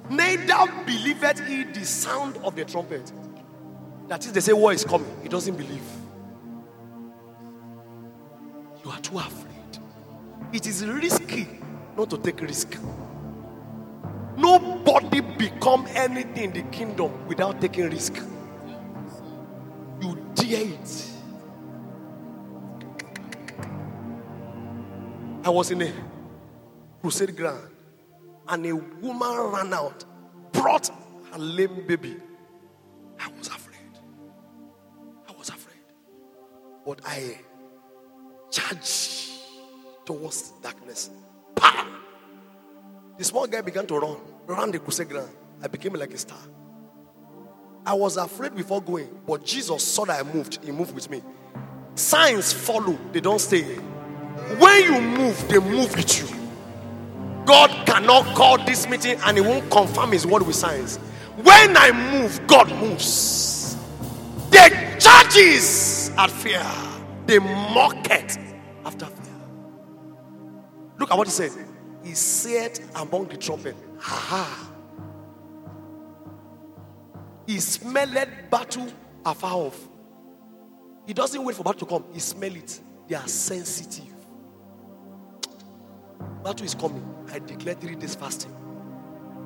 [0.09, 3.13] Neither believeth he the sound of the trumpet.
[4.09, 5.11] That is, they say war is coming.
[5.23, 5.83] He doesn't believe.
[8.85, 9.51] You are too afraid.
[10.53, 11.49] It is risky
[11.97, 12.79] not to take risk.
[14.87, 18.17] Nobody become anything in the kingdom without taking risk.
[20.01, 21.11] You dare it.
[25.45, 25.93] I was in a
[27.01, 27.69] crusade ground
[28.49, 30.05] and a woman ran out,
[30.53, 30.91] brought
[31.33, 32.17] her lame baby.
[33.19, 33.79] I was afraid.
[35.29, 35.81] I was afraid.
[36.85, 37.39] But I
[38.51, 39.31] charged
[40.05, 41.11] towards darkness.
[43.17, 44.17] The small guy began to run,
[44.47, 45.31] ran the crusade ground.
[45.63, 46.39] I became like a star.
[47.87, 50.65] I was afraid before going, but Jesus saw that I moved.
[50.65, 51.23] He moved with me.
[51.95, 53.63] Signs follow, they don't stay.
[53.63, 56.37] When you move, they move with you.
[57.45, 60.97] God cannot call this meeting and He won't confirm His word with signs.
[61.43, 63.77] When I move, God moves.
[64.51, 66.65] The judges at fear,
[67.27, 68.39] they mock it
[68.85, 69.35] after fear.
[70.99, 71.53] Look at what He said.
[72.05, 74.71] He said among the trumpet, Ha
[77.47, 78.87] He smelled battle
[79.25, 79.89] afar off.
[81.07, 82.81] He doesn't wait for battle to come, he smell it.
[83.09, 84.15] They are sensitive.
[86.43, 87.03] Battle is coming.
[87.33, 88.55] I declare three days fasting.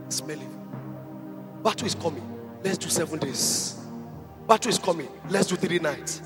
[0.08, 1.62] Smell it.
[1.62, 2.22] Battle is coming.
[2.62, 3.76] Let's do seven days.
[4.46, 5.08] Battle is coming.
[5.28, 6.22] Let's do three nights.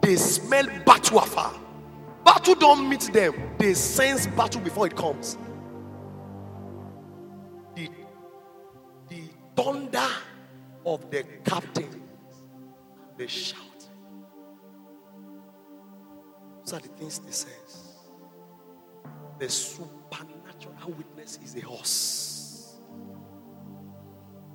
[0.00, 1.54] They smell battle afar.
[2.24, 3.34] Battle don't meet them.
[3.58, 5.38] They sense battle before it comes.
[9.56, 10.08] Thunder
[10.84, 12.02] of the captain,
[13.16, 13.60] they shout.
[16.64, 17.94] Those are the things they sense.
[19.38, 22.78] The supernatural witness is a horse.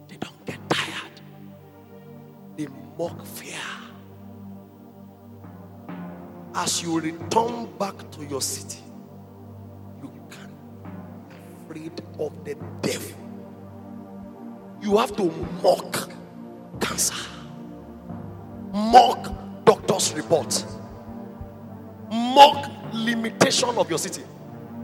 [0.07, 1.21] They don't get tired.
[2.57, 2.67] They
[2.97, 3.55] mock fear.
[6.55, 8.84] As you return back to your city,
[10.01, 10.51] you can
[10.84, 13.28] be afraid of the devil.
[14.81, 15.26] You have to
[15.61, 16.10] mock
[16.80, 17.15] cancer,
[18.72, 20.65] mock doctor's report,
[22.10, 24.23] mock limitation of your city.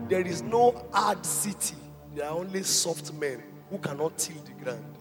[0.09, 1.75] There is no hard city.
[2.13, 4.97] There are only soft men who cannot till the ground.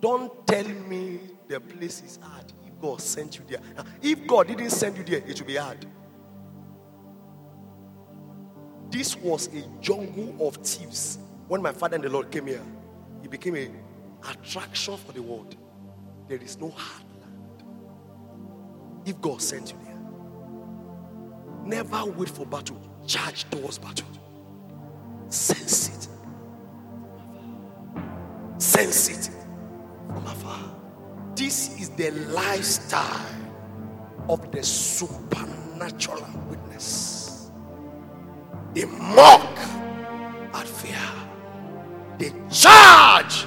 [0.00, 3.60] Don't tell me the place is hard if God sent you there.
[3.76, 5.86] Now, if God didn't send you there, it will be hard.
[8.90, 11.18] This was a jungle of thieves.
[11.50, 12.62] When my father and the Lord came here,
[13.22, 13.68] he became a
[14.30, 15.56] attraction for the world.
[16.28, 17.64] There is no hard land.
[19.04, 19.90] If God sent you there,
[21.64, 22.80] Never wait for battle.
[23.04, 24.06] Charge towards battle.
[25.28, 26.08] Sense it.
[28.62, 29.30] Sense it
[30.06, 30.72] from afar.
[31.34, 33.26] This is the lifestyle
[34.28, 37.50] of the supernatural witness.
[38.72, 39.58] They mock
[40.54, 40.96] at fear.
[42.20, 43.46] They charge.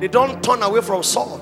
[0.00, 1.40] They don't turn away from sword.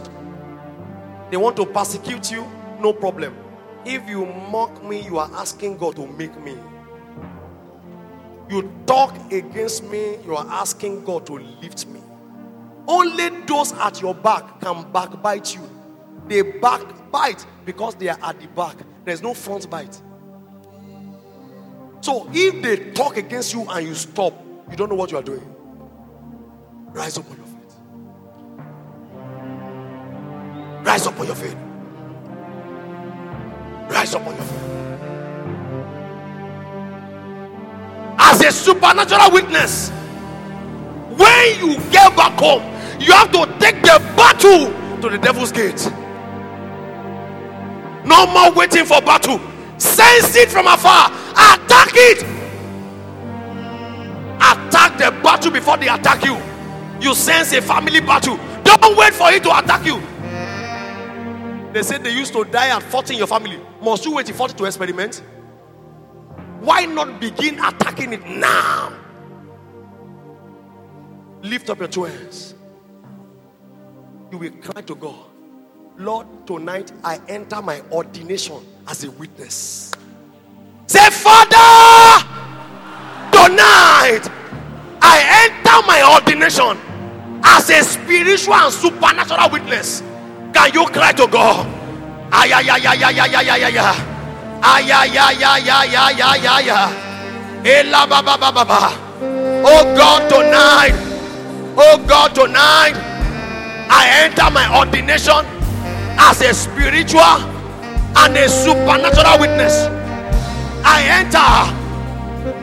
[1.33, 2.47] They want to persecute you,
[2.81, 3.37] no problem.
[3.85, 6.57] If you mock me, you are asking God to make me.
[8.49, 12.01] You talk against me, you are asking God to lift me.
[12.87, 15.69] Only those at your back can backbite you.
[16.29, 18.77] They backbite because they are at the back.
[19.05, 20.01] There's no front bite.
[22.01, 24.35] So if they talk against you and you stop,
[24.71, 25.56] you don't know what you are doing.
[26.97, 27.77] Rise up on your feet.
[30.83, 31.57] Rise up on your feet.
[33.91, 34.61] Rise up on your feet.
[38.19, 39.91] As a supernatural witness,
[41.19, 42.63] when you get back home,
[42.99, 45.93] you have to take the battle to the devil's gate.
[48.07, 49.39] No more waiting for battle.
[49.77, 51.11] Sense it from afar.
[51.33, 52.23] Attack it.
[54.41, 56.56] Attack the battle before they attack you.
[57.01, 58.39] You sense a family battle.
[58.65, 60.01] Don't wait for it to attack you.
[61.73, 63.61] They said they used to die at 40 in your family.
[63.83, 65.23] Must you wait till 40 to experiment?
[66.61, 68.93] Why not begin attacking it now?
[71.43, 72.55] Lift up your two hands.
[74.33, 75.27] You will cry to God.
[75.99, 79.93] Lord, tonight I enter my ordination as a witness.
[80.87, 82.27] Say, Father,
[83.33, 84.23] tonight
[85.03, 86.79] I enter my ordination
[87.47, 90.03] as a spiritual and supernatural witness.
[90.53, 91.67] Can you cry to God?
[99.69, 100.95] Oh God, tonight,
[101.77, 102.95] oh God, tonight,
[103.89, 105.45] I enter my ordination
[106.19, 109.87] as a spiritual and a supernatural witness.
[110.85, 111.39] I enter,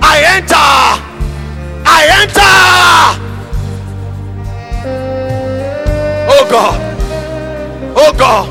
[0.01, 0.55] I enter,
[1.85, 3.22] I enter.
[6.43, 6.75] Oh God,
[7.95, 8.49] oh God.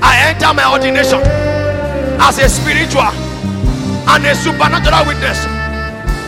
[0.00, 1.18] I enter my ordination
[2.22, 5.42] as a spiritual and a supernatural witness.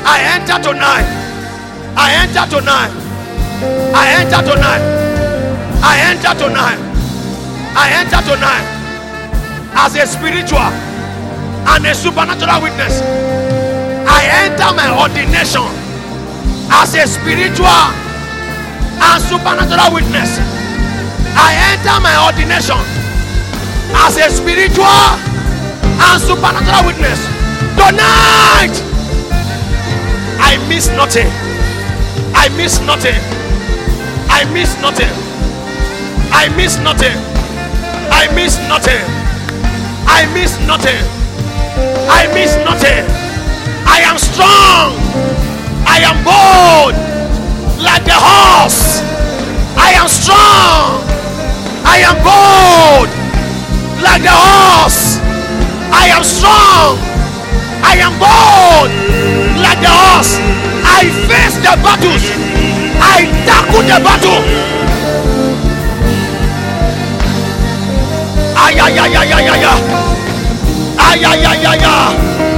[0.03, 1.07] I enter tonight.
[1.95, 2.90] I enter tonight.
[3.95, 4.82] I enter tonight.
[5.86, 6.82] I enter tonight.
[7.78, 8.66] I enter tonight
[9.86, 13.03] as a spiritual and a supernatural witness.
[14.11, 15.78] I enter my ordination
[16.70, 17.66] as a spiritual
[19.01, 20.39] and supernatural witness.
[21.35, 22.81] I enter my ordination
[24.05, 27.20] as a spiritual and supernatural witness.
[27.78, 28.74] Tonight,
[30.40, 31.31] I miss nothing.
[32.35, 33.19] I miss nothing.
[34.28, 35.11] I miss nothing.
[36.31, 37.16] I miss nothing.
[38.11, 39.05] I miss nothing.
[40.07, 41.05] I miss nothing.
[42.11, 43.05] I miss nothing.
[43.86, 45.48] I am strong.
[45.89, 46.94] I am bold
[47.81, 49.01] like the horse.
[49.77, 51.01] I am strong.
[51.85, 53.09] I am bold
[54.05, 55.16] like the horse.
[55.90, 57.01] I am strong.
[57.82, 58.90] I am bold
[59.65, 60.36] like the horse.
[60.85, 62.24] I face the battles.
[63.01, 64.43] I tackle the battle.
[68.60, 69.81] Ay, ay, ay, ay, ay, ay, ay.
[70.98, 72.57] Ay, ay, ay, ay.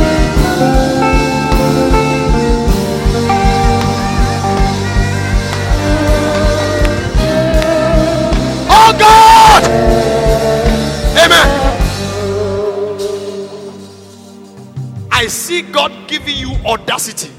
[16.90, 17.30] Audacity.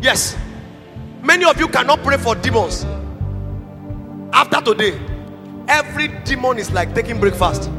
[0.00, 0.36] Yes.
[1.22, 2.84] Many of you cannot pray for demons.
[4.32, 4.98] After today,
[5.68, 7.70] every demon is like taking breakfast.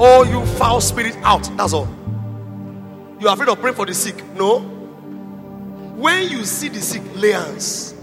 [0.00, 1.50] Oh, you foul spirit out.
[1.56, 1.88] That's all.
[3.18, 4.24] You are afraid of praying for the sick.
[4.34, 4.60] No.
[4.60, 7.96] When you see the sick, lay hands.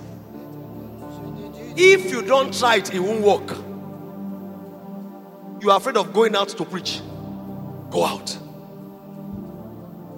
[1.78, 3.58] If you don't try it, it won't work.
[5.64, 7.02] You are afraid of going out to preach.
[7.90, 8.38] Go out.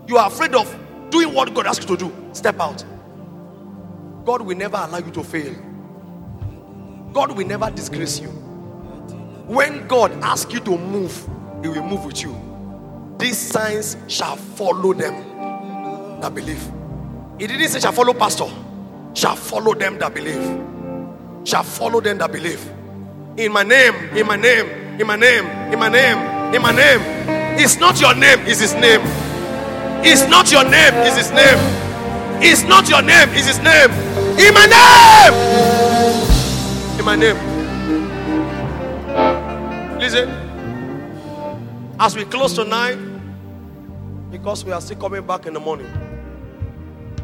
[0.08, 0.74] You are afraid of
[1.10, 2.14] doing what God asks you to do.
[2.34, 2.84] Step out.
[4.26, 5.54] God will never allow you to fail.
[7.14, 8.30] God will never disgrace you.
[9.48, 11.28] When God asks you to move,
[11.62, 12.36] He will move with you.
[13.18, 16.62] These signs shall follow them that believe.
[17.40, 18.48] He didn't say shall follow pastor,
[19.14, 21.48] shall follow them that believe.
[21.48, 22.66] Shall follow them that believe.
[23.38, 24.68] In my name, in my name,
[25.00, 27.00] in my name, in my name, in my name.
[27.60, 29.27] It's not your name, it's his name.
[30.04, 31.58] It's not your name, it's his name.
[32.42, 33.92] It's not your name, it's his name.
[34.40, 35.34] In my name.
[37.00, 37.38] In my name.
[40.00, 40.30] Listen.
[42.00, 42.98] As we close tonight,
[44.30, 45.88] because we are still coming back in the morning.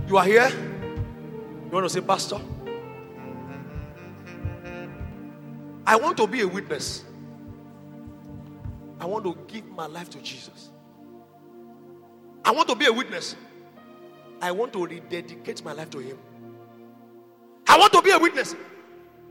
[0.07, 0.49] You are here?
[0.49, 2.39] You want to say, Pastor?
[5.85, 7.03] I want to be a witness.
[8.99, 10.69] I want to give my life to Jesus.
[12.45, 13.35] I want to be a witness.
[14.41, 16.17] I want to rededicate my life to Him.
[17.67, 18.55] I want to be a witness.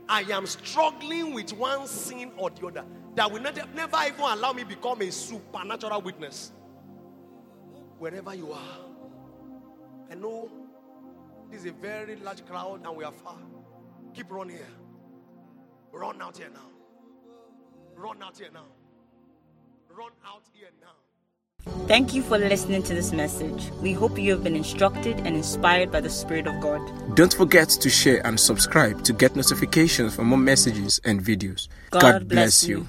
[0.09, 2.85] I am struggling with one sin or the other
[3.15, 6.51] that will never, never even allow me become a supernatural witness.
[7.99, 8.79] Wherever you are,
[10.11, 10.49] I know
[11.49, 13.37] this is a very large crowd and we are far.
[14.13, 14.65] Keep running here.
[15.91, 16.67] Run out here now.
[17.95, 18.65] Run out here now.
[19.89, 20.82] Run out here now.
[21.87, 23.69] Thank you for listening to this message.
[23.81, 26.81] We hope you have been instructed and inspired by the Spirit of God.
[27.15, 31.67] Don't forget to share and subscribe to get notifications for more messages and videos.
[31.89, 32.87] God bless you.